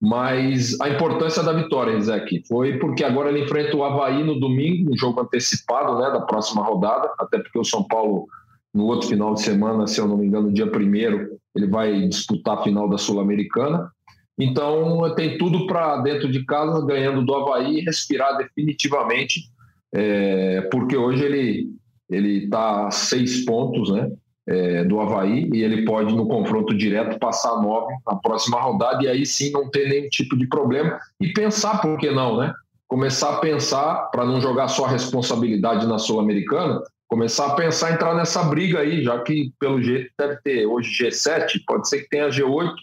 [0.00, 4.92] Mas a importância da vitória, Isaac, foi porque agora ele enfrenta o Havaí no domingo,
[4.92, 8.26] um jogo antecipado né, da próxima rodada, até porque o São Paulo
[8.72, 12.58] no outro final de semana, se eu não me engano, dia primeiro, ele vai disputar
[12.58, 13.90] a final da Sul-Americana.
[14.38, 19.50] Então, tem tudo para dentro de casa, ganhando do Havaí, respirar definitivamente,
[19.94, 21.76] é, porque hoje ele
[22.08, 24.08] ele está a seis pontos né,
[24.48, 29.08] é, do Havaí e ele pode, no confronto direto, passar nove na próxima rodada e
[29.08, 32.52] aí sim não ter nenhum tipo de problema e pensar, por que não, né?
[32.86, 38.14] Começar a pensar, para não jogar só a responsabilidade na Sul-Americana, começar a pensar entrar
[38.14, 42.28] nessa briga aí, já que pelo jeito deve ter hoje G7, pode ser que tenha
[42.28, 42.74] G8,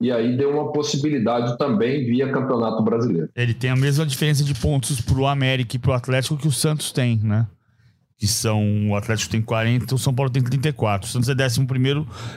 [0.00, 3.28] e aí deu uma possibilidade também via Campeonato Brasileiro.
[3.36, 6.48] Ele tem a mesma diferença de pontos para o América e para o Atlético que
[6.48, 7.46] o Santos tem, né?
[8.22, 8.88] Que são.
[8.88, 11.08] O Atlético tem 40, o São Paulo tem 34.
[11.08, 11.66] O Santos é 11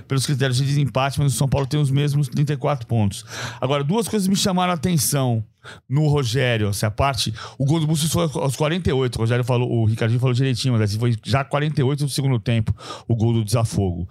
[0.07, 3.23] pelos critérios de desempate, mas o São Paulo tem os mesmos 34 pontos.
[3.61, 5.45] Agora, duas coisas me chamaram a atenção
[5.87, 7.31] no Rogério, essa parte.
[7.55, 9.15] O gol do Bustos foi aos 48.
[9.15, 12.75] O Rogério falou, o Ricardinho falou direitinho, mas assim, foi já 48 do segundo tempo
[13.07, 14.09] o gol do desafogo.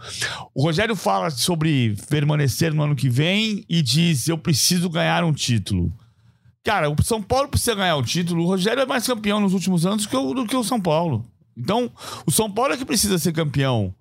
[0.54, 5.32] O Rogério fala sobre permanecer no ano que vem e diz: Eu preciso ganhar um
[5.32, 5.92] título.
[6.62, 8.44] Cara, o São Paulo precisa ganhar o título.
[8.44, 11.26] O Rogério é mais campeão nos últimos anos do que o São Paulo.
[11.56, 11.90] Então,
[12.26, 13.94] o São Paulo é que precisa ser campeão.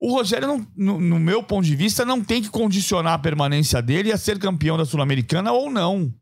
[0.00, 3.82] O Rogério, não, no, no meu ponto de vista, não tem que condicionar a permanência
[3.82, 6.12] dele a ser campeão da Sul-Americana ou não.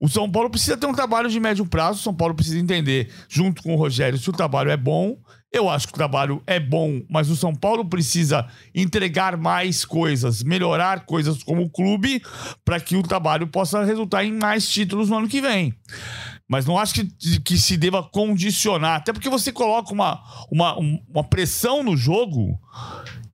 [0.00, 2.00] O São Paulo precisa ter um trabalho de médio prazo.
[2.00, 5.18] O São Paulo precisa entender, junto com o Rogério, se o trabalho é bom.
[5.52, 10.42] Eu acho que o trabalho é bom, mas o São Paulo precisa entregar mais coisas,
[10.42, 12.20] melhorar coisas como clube,
[12.64, 15.72] para que o trabalho possa resultar em mais títulos no ano que vem.
[16.48, 21.24] Mas não acho que, que se deva condicionar, até porque você coloca uma, uma, uma
[21.24, 22.58] pressão no jogo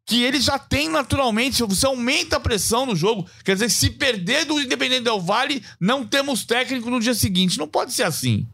[0.07, 1.63] que ele já tem naturalmente.
[1.63, 3.29] Você aumenta a pressão no jogo.
[3.45, 7.59] Quer dizer, se perder do Independente Del Vale, não temos técnico no dia seguinte.
[7.59, 8.47] Não pode ser assim.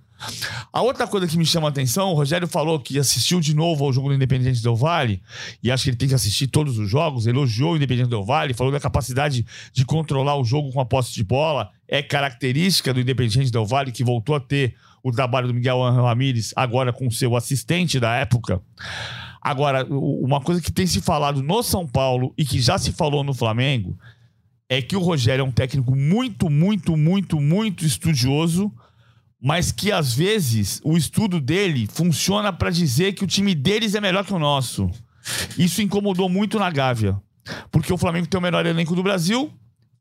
[0.72, 3.84] A outra coisa que me chama a atenção, o Rogério falou que assistiu de novo
[3.84, 5.22] ao jogo do Independente Del Vale,
[5.62, 8.54] e acho que ele tem que assistir todos os jogos, elogiou o Independente Del Vale,
[8.54, 13.00] falou da capacidade de controlar o jogo com a posse de bola, é característica do
[13.00, 17.36] Independente Del Vale, que voltou a ter o trabalho do Miguel Ramírez, agora com seu
[17.36, 18.60] assistente da época.
[19.40, 23.22] Agora, uma coisa que tem se falado no São Paulo e que já se falou
[23.22, 23.96] no Flamengo
[24.68, 28.72] é que o Rogério é um técnico muito, muito, muito, muito estudioso,
[29.40, 34.00] mas que às vezes o estudo dele funciona para dizer que o time deles é
[34.00, 34.90] melhor que o nosso.
[35.58, 37.20] Isso incomodou muito na Gávea,
[37.70, 39.52] porque o Flamengo tem o melhor elenco do Brasil,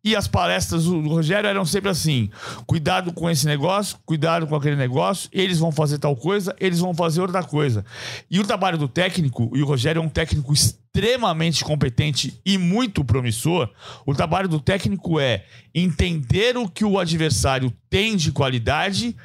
[0.06, 2.30] e as palestras do Rogério eram sempre assim:
[2.68, 6.94] cuidado com esse negócio, cuidado com aquele negócio, eles vão fazer tal coisa, eles vão
[6.94, 7.84] fazer outra coisa.
[8.30, 13.04] E o trabalho do técnico, e o Rogério é um técnico extremamente competente e muito
[13.04, 13.68] promissor.
[14.06, 15.44] O trabalho do técnico é
[15.74, 19.16] entender o que o adversário tem de qualidade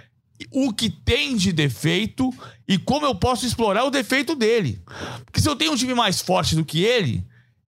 [0.50, 2.32] o que tem de defeito
[2.66, 4.80] e como eu posso explorar o defeito dele.
[5.26, 7.22] Porque se eu tenho um time mais forte do que ele,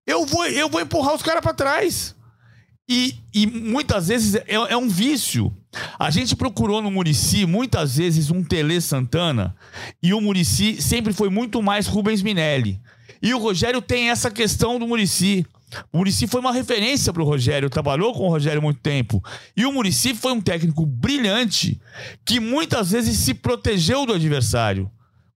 [0.07, 2.17] eu vou, eu vou empurrar os caras para trás.
[2.95, 5.51] E, e muitas vezes é, é, um vício.
[5.99, 9.57] A gente procurou no Murici muitas vezes um Tele Santana
[10.03, 12.79] e o Murici sempre foi muito mais Rubens Minelli.
[13.23, 15.47] E o Rogério tem essa questão do Murici.
[15.91, 19.25] O Murici foi uma referência para o Rogério, trabalhou com o Rogério muito tempo.
[19.57, 21.81] E o Murici foi um técnico brilhante
[22.27, 24.91] que muitas vezes se protegeu do adversário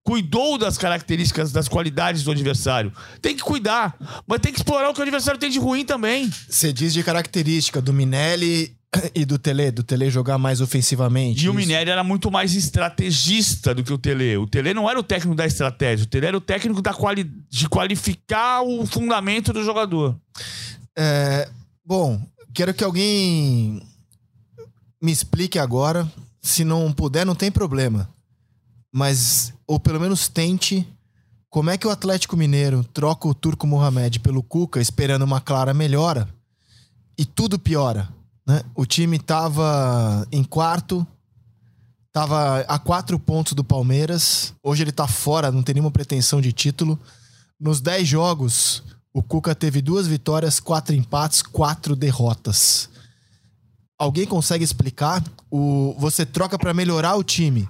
[0.07, 2.93] cuidou das características, das qualidades do adversário.
[3.21, 6.31] Tem que cuidar, mas tem que explorar o que o adversário tem de ruim também.
[6.49, 8.77] Você diz de característica do Minelli
[9.13, 11.41] e do Tele, do Tele jogar mais ofensivamente.
[11.41, 11.51] E isso.
[11.51, 14.37] o Minelli era muito mais estrategista do que o Tele.
[14.37, 17.25] O Tele não era o técnico da estratégia, o Tele era o técnico da quali
[17.51, 20.17] de qualificar o fundamento do jogador.
[20.97, 21.49] É,
[21.85, 23.83] bom, quero que alguém
[25.03, 26.09] me explique agora.
[26.41, 28.09] Se não puder, não tem problema.
[28.93, 30.87] Mas, ou pelo menos tente,
[31.51, 35.73] como é que o Atlético Mineiro troca o Turco Mohamed pelo Cuca, esperando uma clara
[35.73, 36.29] melhora,
[37.19, 38.09] e tudo piora.
[38.47, 38.63] Né?
[38.75, 41.07] O time tava em quarto,
[42.13, 44.55] tava a quatro pontos do Palmeiras.
[44.63, 46.99] Hoje ele tá fora, não tem nenhuma pretensão de título.
[47.59, 48.83] Nos dez jogos,
[49.13, 52.91] o Cuca teve duas vitórias, quatro empates, quatro derrotas.
[53.99, 55.25] Alguém consegue explicar?
[55.51, 57.67] O, você troca para melhorar o time.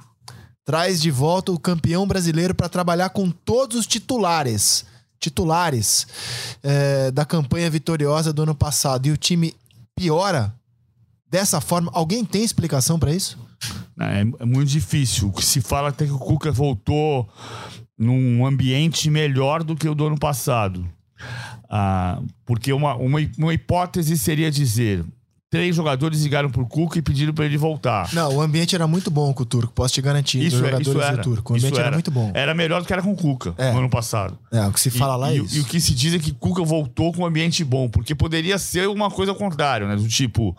[0.67, 4.85] Traz de volta o campeão brasileiro para trabalhar com todos os titulares.
[5.21, 6.09] Titulares
[6.61, 9.07] é, da campanha vitoriosa do ano passado.
[9.07, 9.55] E o time
[9.95, 10.53] piora
[11.31, 11.89] dessa forma.
[11.95, 13.39] Alguém tem explicação para isso?
[13.99, 15.33] É, é muito difícil.
[15.41, 17.29] Se fala até que o Cuca voltou
[17.97, 20.85] num ambiente melhor do que o do ano passado.
[21.71, 25.05] Ah, porque uma, uma, uma hipótese seria dizer:
[25.51, 28.13] três jogadores ligaram pro Cuca e pediram para ele voltar.
[28.13, 30.45] Não, o ambiente era muito bom com o Turco, posso te garantir.
[30.45, 31.19] Isso, é, isso era.
[31.23, 31.53] Turco.
[31.53, 31.93] O ambiente era.
[31.93, 32.31] muito bom.
[32.35, 33.73] Era melhor do que era com o Cuca É.
[33.73, 34.39] no ano passado.
[34.53, 35.57] É, o que se fala e, lá é e, isso.
[35.57, 38.59] e o que se diz é que Cuca voltou com um ambiente bom, porque poderia
[38.59, 39.97] ser uma coisa ao contrário, né?
[39.97, 40.57] Do tipo.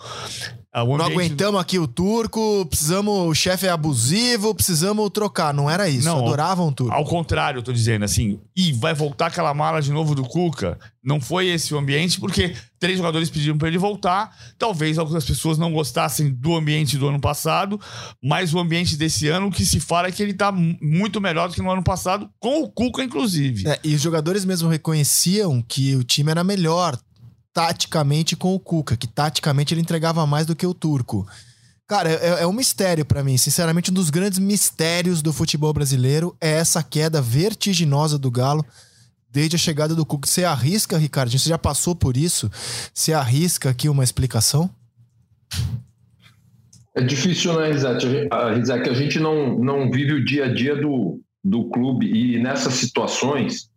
[0.81, 3.27] Ah, Não ambiente- aguentamos aqui o turco, precisamos.
[3.27, 5.53] O chefe é abusivo, precisamos trocar.
[5.53, 6.05] Não era isso.
[6.07, 6.93] Não, adoravam o turco.
[6.93, 10.77] Ao contrário, eu tô dizendo assim, e vai voltar aquela mala de novo do Cuca.
[11.03, 14.35] Não foi esse o ambiente, porque três jogadores pediram para ele voltar.
[14.57, 17.79] Talvez algumas pessoas não gostassem do ambiente do ano passado,
[18.21, 21.21] mas o ambiente desse ano, o que se fala é que ele tá mu- muito
[21.21, 23.67] melhor do que no ano passado, com o Cuca, inclusive.
[23.69, 26.97] É, e os jogadores mesmo reconheciam que o time era melhor
[27.57, 31.27] taticamente com o Cuca, que taticamente ele entregava mais do que o turco.
[31.87, 33.35] Cara, é, é um mistério pra mim.
[33.35, 38.63] Sinceramente, um dos grandes mistérios do futebol brasileiro é essa queda vertiginosa do Galo
[39.31, 40.27] desde a chegada do Cuca.
[40.27, 41.39] Você arrisca, Ricardinho?
[41.39, 42.47] Você já passou por isso?
[42.93, 44.69] Você arrisca aqui uma explicação?
[46.95, 51.67] É difícil, né, Rizek, a gente não, não vive o dia a dia do, do
[51.71, 53.71] clube e nessas situações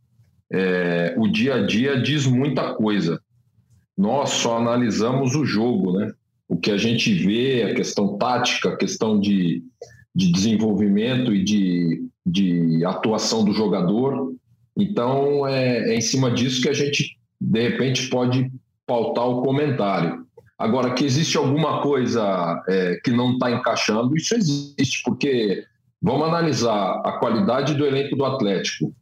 [0.53, 3.19] é, o dia a dia diz muita coisa.
[4.01, 6.11] Nós só analisamos o jogo, né?
[6.49, 9.63] O que a gente vê, a questão tática, a questão de,
[10.15, 14.33] de desenvolvimento e de, de atuação do jogador.
[14.75, 18.51] Então, é, é em cima disso que a gente, de repente, pode
[18.87, 20.25] pautar o comentário.
[20.59, 25.63] Agora, que existe alguma coisa é, que não está encaixando, isso existe, porque
[26.01, 28.95] vamos analisar a qualidade do elenco do Atlético,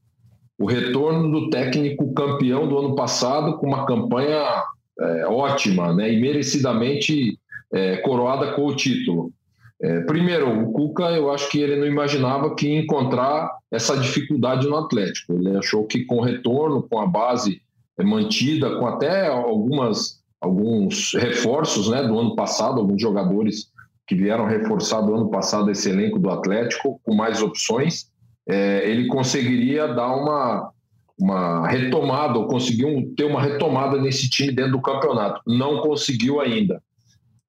[0.58, 4.64] o retorno do técnico campeão do ano passado com uma campanha
[5.00, 7.38] é, ótima né, e merecidamente
[7.72, 9.32] é, coroada com o título.
[9.80, 14.66] É, primeiro, o Cuca, eu acho que ele não imaginava que ia encontrar essa dificuldade
[14.66, 15.34] no Atlético.
[15.34, 17.62] Ele achou que com o retorno, com a base
[17.96, 23.72] é, mantida, com até algumas alguns reforços né, do ano passado, alguns jogadores
[24.06, 28.06] que vieram reforçar do ano passado esse elenco do Atlético, com mais opções,
[28.48, 30.72] é, ele conseguiria dar uma,
[31.18, 35.40] uma retomada, ou conseguiu ter uma retomada nesse time dentro do campeonato.
[35.46, 36.80] Não conseguiu ainda.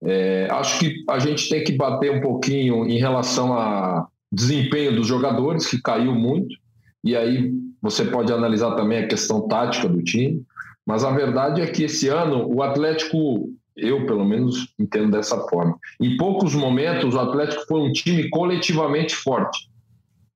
[0.02, 5.08] É, acho que a gente tem que bater um pouquinho em relação ao desempenho dos
[5.08, 6.56] jogadores, que caiu muito,
[7.04, 7.52] e aí
[7.82, 10.42] você pode analisar também a questão tática do time.
[10.86, 15.78] Mas a verdade é que esse ano o Atlético, eu pelo menos entendo dessa forma.
[16.02, 19.69] Em poucos momentos o Atlético foi um time coletivamente forte.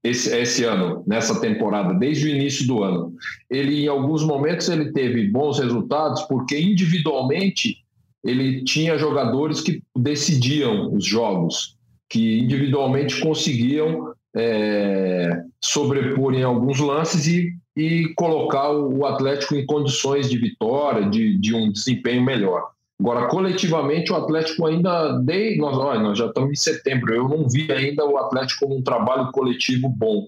[0.04, 3.14] Esse, esse ano, nessa temporada, desde o início do ano.
[3.50, 7.78] Ele, em alguns momentos, ele teve bons resultados, porque individualmente
[8.24, 11.78] ele tinha jogadores que decidiam os jogos,
[12.10, 20.30] que individualmente conseguiam é, sobrepor em alguns lances e e colocar o Atlético em condições
[20.30, 22.72] de vitória, de, de um desempenho melhor.
[23.00, 25.20] Agora, coletivamente, o Atlético ainda.
[25.20, 28.78] Dei, nós, olha, nós já estamos em setembro, eu não vi ainda o Atlético com
[28.78, 30.28] um trabalho coletivo bom.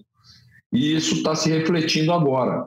[0.72, 2.66] E isso está se refletindo agora.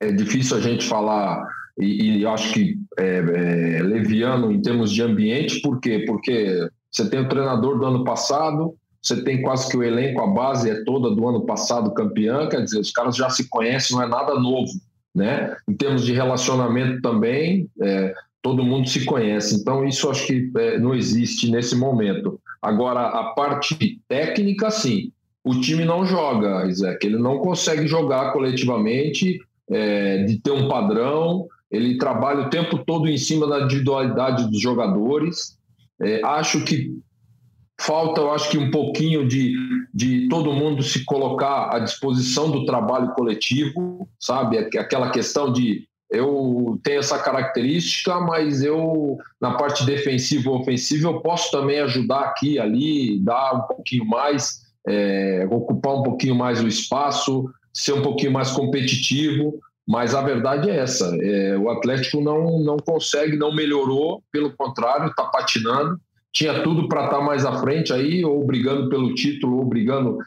[0.00, 1.46] É difícil a gente falar,
[1.78, 6.04] e, e acho que é, é, leviano em termos de ambiente, por quê?
[6.06, 10.28] Porque você tem o treinador do ano passado, você tem quase que o elenco, a
[10.28, 14.04] base é toda do ano passado campeã, quer dizer, os caras já se conhecem, não
[14.04, 14.72] é nada novo,
[15.14, 15.56] né?
[15.68, 20.78] Em termos de relacionamento também, é, todo mundo se conhece, então isso acho que é,
[20.78, 22.40] não existe nesse momento.
[22.60, 25.12] Agora, a parte técnica, sim,
[25.44, 27.04] o time não joga, Isaac.
[27.04, 29.40] Ele não consegue jogar coletivamente,
[29.70, 31.46] é, de ter um padrão.
[31.70, 35.58] Ele trabalha o tempo todo em cima da individualidade dos jogadores.
[36.00, 36.96] É, acho que
[37.80, 39.56] falta, eu acho que um pouquinho de,
[39.92, 44.58] de todo mundo se colocar à disposição do trabalho coletivo, sabe?
[44.58, 51.20] Aquela questão de eu tenho essa característica, mas eu, na parte defensiva ou ofensiva, eu
[51.20, 56.68] posso também ajudar aqui, ali, dar um pouquinho mais, é, ocupar um pouquinho mais o
[56.68, 59.58] espaço, ser um pouquinho mais competitivo.
[59.88, 65.08] Mas a verdade é essa: é, o Atlético não, não consegue, não melhorou, pelo contrário,
[65.08, 65.98] está patinando.
[66.30, 70.18] Tinha tudo para estar tá mais à frente aí, ou brigando pelo título, ou brigando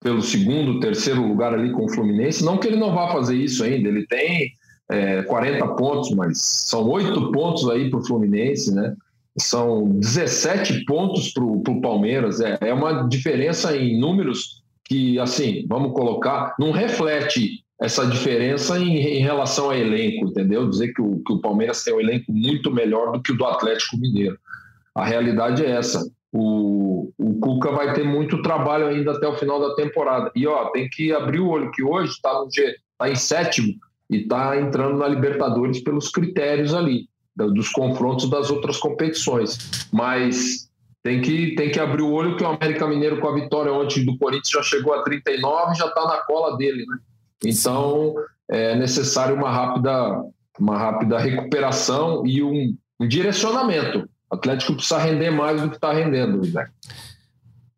[0.00, 2.44] pelo segundo, terceiro lugar ali com o Fluminense.
[2.44, 4.52] Não que ele não vá fazer isso ainda, ele tem
[4.90, 8.94] é, 40 pontos, mas são oito pontos aí para o Fluminense, né?
[9.38, 12.40] São 17 pontos para o Palmeiras.
[12.40, 18.96] É, é uma diferença em números que, assim, vamos colocar, não reflete essa diferença em,
[18.96, 20.68] em relação ao elenco, entendeu?
[20.68, 23.44] Dizer que o, que o Palmeiras tem um elenco muito melhor do que o do
[23.44, 24.38] Atlético Mineiro.
[24.94, 26.06] A realidade é essa.
[26.32, 30.30] O, o Cuca vai ter muito trabalho ainda até o final da temporada.
[30.36, 32.32] E ó, tem que abrir o olho que hoje está
[32.98, 33.74] tá em sétimo
[34.10, 39.88] e está entrando na Libertadores pelos critérios ali, dos confrontos das outras competições.
[39.92, 40.68] Mas
[41.02, 44.04] tem que, tem que abrir o olho que o América Mineiro com a vitória ontem
[44.04, 46.98] do Corinthians já chegou a 39 e já está na cola dele, né?
[47.44, 48.14] Então
[48.48, 50.22] é necessário uma rápida,
[50.58, 54.08] uma rápida recuperação e um, um direcionamento.
[54.30, 56.66] O Atlético precisa render mais do que está rendendo, né?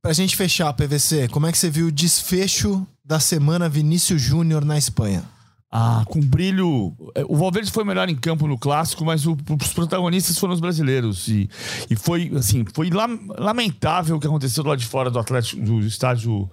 [0.00, 4.22] Para a gente fechar, PVC, como é que você viu o desfecho da semana Vinícius
[4.22, 5.24] Júnior na Espanha?
[5.70, 6.94] Ah, com brilho.
[7.14, 10.60] É, o Valverde foi melhor em campo no clássico, mas o, os protagonistas foram os
[10.60, 11.28] brasileiros.
[11.28, 11.48] E,
[11.90, 16.48] e foi, assim, foi lamentável o que aconteceu lado de fora do Atlético, do estádio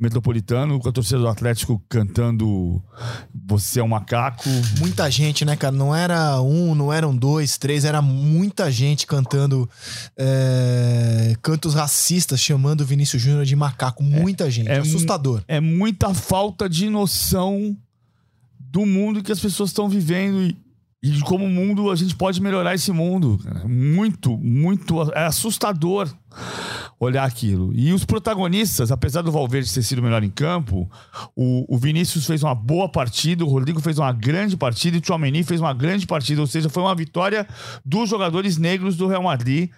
[0.00, 2.80] metropolitano, com a torcida do Atlético cantando
[3.46, 4.48] Você é um macaco.
[4.78, 5.74] Muita gente, né, cara?
[5.74, 9.68] Não era um, não eram dois, três, era muita gente cantando
[10.16, 14.02] é, cantos racistas, chamando o Vinícius Júnior de macaco.
[14.02, 14.68] Muita é, gente.
[14.68, 15.42] É, assustador.
[15.48, 17.76] É muita falta de noção
[18.70, 20.56] do mundo que as pessoas estão vivendo e,
[21.02, 23.38] e de como o mundo a gente pode melhorar esse mundo.
[23.66, 26.08] Muito, muito é assustador
[27.00, 27.72] olhar aquilo.
[27.74, 30.90] E os protagonistas, apesar do Valverde ter sido melhor em campo,
[31.36, 35.00] o, o Vinícius fez uma boa partida, o Rodrigo fez uma grande partida e o
[35.00, 36.40] Tchouameni fez uma grande partida.
[36.40, 37.46] Ou seja, foi uma vitória
[37.84, 39.70] dos jogadores negros do Real Madrid.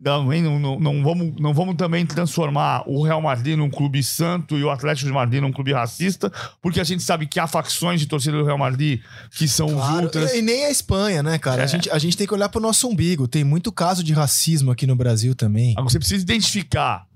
[0.00, 4.64] Não, não, não, vamos, não vamos também transformar o Real Madrid num clube santo e
[4.64, 8.06] o Atlético de Madrid num clube racista, porque a gente sabe que há facções de
[8.06, 9.00] torcida do Real Madrid
[9.30, 10.34] que são claro, ultras.
[10.34, 11.62] E nem a Espanha, né, cara?
[11.62, 11.64] É.
[11.64, 13.26] A, gente, a gente tem que olhar pro nosso umbigo.
[13.26, 15.72] Tem muito caso de racismo aqui no Brasil também.
[15.72, 17.06] Agora, você precisa identificar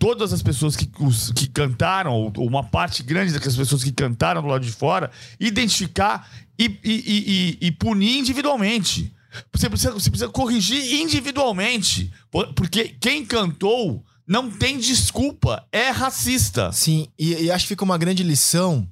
[0.00, 4.42] todas as pessoas que, os, que cantaram, ou uma parte grande das pessoas que cantaram
[4.42, 9.14] do lado de fora, identificar e, e, e, e punir individualmente.
[9.52, 12.10] Você precisa, você precisa corrigir individualmente.
[12.56, 16.72] Porque quem cantou não tem desculpa, é racista.
[16.72, 18.88] Sim, e, e acho que fica uma grande lição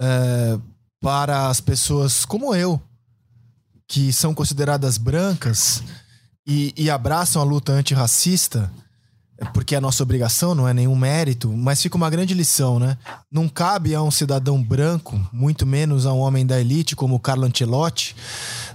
[0.00, 0.58] é,
[1.00, 2.80] para as pessoas como eu,
[3.88, 5.82] que são consideradas brancas
[6.50, 8.68] e, e abraçam a luta antirracista
[9.38, 12.98] é porque é nossa obrigação, não é nenhum mérito, mas fica uma grande lição, né?
[13.32, 17.20] Não cabe a um cidadão branco, muito menos a um homem da elite como o
[17.20, 18.14] Carlo Ancelotti,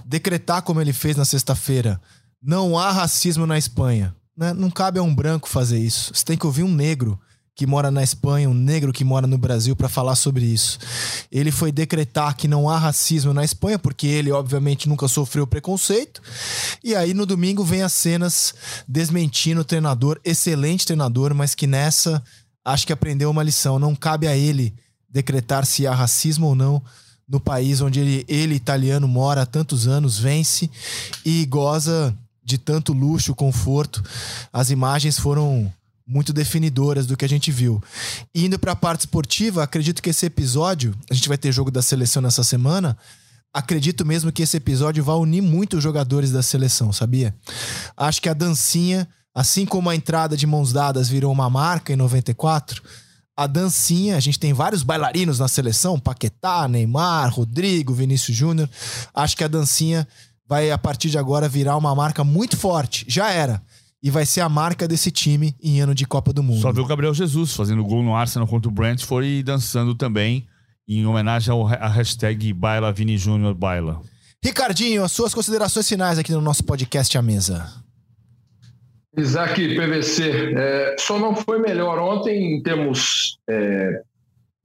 [0.04, 2.00] decretar como ele fez na sexta-feira:
[2.42, 4.12] não há racismo na Espanha.
[4.36, 4.52] Né?
[4.52, 6.12] Não cabe a um branco fazer isso.
[6.12, 7.18] Você tem que ouvir um negro
[7.56, 10.78] que mora na Espanha, um negro que mora no Brasil, para falar sobre isso.
[11.32, 16.20] Ele foi decretar que não há racismo na Espanha, porque ele, obviamente, nunca sofreu preconceito.
[16.84, 18.54] E aí, no domingo, vem as cenas
[18.86, 22.22] desmentindo o treinador, excelente treinador, mas que nessa
[22.62, 23.78] acho que aprendeu uma lição.
[23.78, 24.74] Não cabe a ele
[25.08, 26.82] decretar se há racismo ou não
[27.26, 30.70] no país onde ele, ele italiano, mora há tantos anos, vence
[31.24, 34.04] e goza de tanto luxo, conforto.
[34.52, 35.72] As imagens foram
[36.06, 37.82] muito definidoras do que a gente viu.
[38.34, 41.82] indo para a parte esportiva, acredito que esse episódio, a gente vai ter jogo da
[41.82, 42.96] seleção nessa semana.
[43.52, 47.34] Acredito mesmo que esse episódio vai unir muito os jogadores da seleção, sabia?
[47.96, 51.96] Acho que a dancinha, assim como a entrada de mãos dadas virou uma marca em
[51.96, 52.82] 94,
[53.36, 58.68] a dancinha, a gente tem vários bailarinos na seleção, Paquetá, Neymar, Rodrigo, Vinícius Júnior.
[59.12, 60.08] Acho que a dancinha
[60.48, 63.04] vai a partir de agora virar uma marca muito forte.
[63.08, 63.62] Já era
[64.02, 66.60] e vai ser a marca desse time em ano de Copa do Mundo.
[66.60, 70.46] Só viu o Gabriel Jesus fazendo gol no Arsenal contra o Brentford e dançando também
[70.88, 74.00] em homenagem à hashtag Baila Vini Júnior Baila.
[74.42, 77.66] Ricardinho, as suas considerações finais aqui no nosso podcast à mesa.
[79.18, 84.02] Isaac, PVC, é, só não foi melhor ontem em termos é,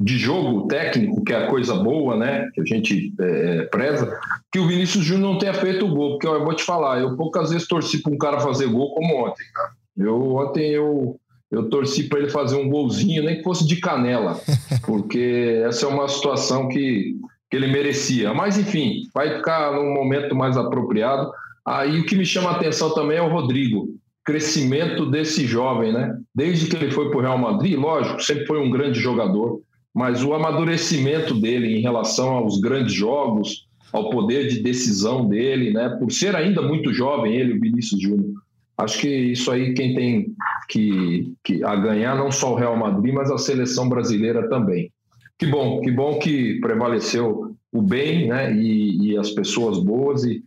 [0.03, 2.49] de jogo técnico, que é a coisa boa, né?
[2.53, 4.19] Que a gente é, preza,
[4.51, 6.11] que o Vinícius Júnior não tenha feito o gol.
[6.11, 8.93] Porque ó, eu vou te falar, eu poucas vezes torci para um cara fazer gol
[8.93, 9.69] como ontem, cara.
[9.97, 11.19] Eu ontem eu,
[11.51, 14.39] eu torci para ele fazer um golzinho, nem que fosse de canela,
[14.85, 17.15] porque essa é uma situação que,
[17.49, 18.33] que ele merecia.
[18.33, 21.31] Mas enfim, vai ficar num momento mais apropriado.
[21.63, 26.15] Aí o que me chama a atenção também é o Rodrigo crescimento desse jovem, né?
[26.33, 29.61] Desde que ele foi para o Real Madrid, lógico, sempre foi um grande jogador,
[29.93, 35.89] mas o amadurecimento dele em relação aos grandes jogos, ao poder de decisão dele, né?
[35.99, 38.31] Por ser ainda muito jovem, ele, o Vinícius Júnior.
[38.77, 40.33] Acho que isso aí quem tem
[40.69, 44.91] que, que a ganhar não só o Real Madrid, mas a seleção brasileira também.
[45.37, 48.55] Que bom, que bom que prevaleceu o bem, né?
[48.55, 50.43] E, e as pessoas boas e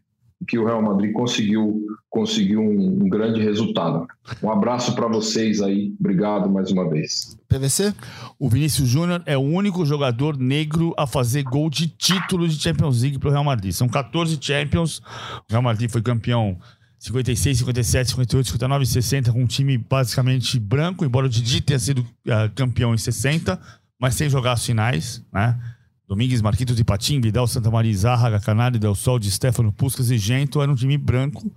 [0.46, 4.06] que o Real Madrid conseguiu conseguiu um, um grande resultado.
[4.42, 5.92] Um abraço para vocês aí.
[5.98, 7.36] Obrigado mais uma vez.
[7.48, 7.92] PVC?
[8.38, 13.02] O Vinícius Júnior é o único jogador negro a fazer gol de título de Champions
[13.02, 13.72] League para o Real Madrid.
[13.72, 14.98] São 14 Champions.
[15.48, 16.56] O Real Madrid foi campeão
[16.98, 21.78] 56, 57, 58, 59 e 60 com um time basicamente branco, embora o Didi tenha
[21.78, 23.60] sido uh, campeão em 60,
[24.00, 25.58] mas sem jogar as finais, né?
[26.06, 30.18] Domingues, Marquitos de Patim, Vidal, Santa Maria, Zárraga, Canário, Del Sol, de Stefano, Puscas e
[30.18, 31.50] Gento era um time branco.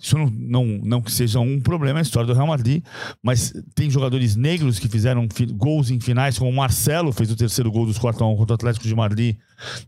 [0.00, 2.82] Isso não, não, não que seja um problema, é a história do Real Madrid,
[3.22, 7.70] mas tem jogadores negros que fizeram gols em finais, como o Marcelo fez o terceiro
[7.70, 9.36] gol dos 4 1 contra o Atlético de Madrid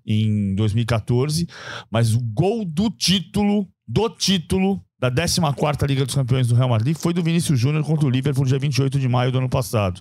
[0.07, 1.49] em 2014,
[1.91, 6.97] mas o gol do título, do título da 14 Liga dos Campeões do Real Madrid
[6.97, 10.01] foi do Vinícius Júnior contra o Liverpool dia 28 de maio do ano passado.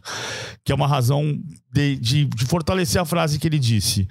[0.64, 1.40] Que é uma razão
[1.72, 4.08] de, de, de fortalecer a frase que ele disse: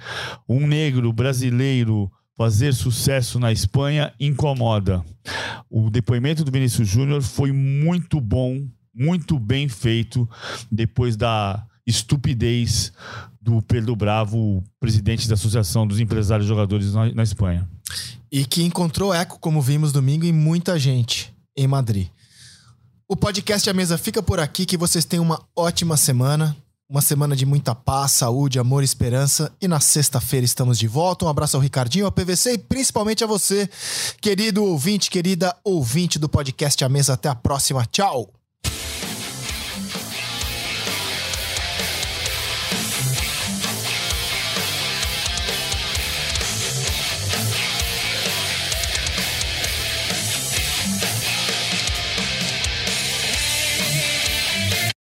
[0.49, 5.05] um negro brasileiro fazer sucesso na Espanha incomoda.
[5.71, 10.29] O depoimento do Vinícius Júnior foi muito bom, muito bem feito
[10.71, 12.93] depois da estupidez
[13.41, 17.69] do Pedro Bravo, presidente da Associação dos Empresários e Jogadores na, na Espanha.
[18.33, 22.09] E que encontrou eco, como vimos domingo, em muita gente em Madrid.
[23.07, 24.65] O podcast A Mesa fica por aqui.
[24.65, 26.57] Que vocês tenham uma ótima semana.
[26.89, 29.53] Uma semana de muita paz, saúde, amor esperança.
[29.61, 31.27] E na sexta-feira estamos de volta.
[31.27, 33.69] Um abraço ao Ricardinho, ao PVC e principalmente a você,
[34.21, 37.15] querido ouvinte, querida ouvinte do podcast A Mesa.
[37.15, 37.85] Até a próxima.
[37.87, 38.42] Tchau!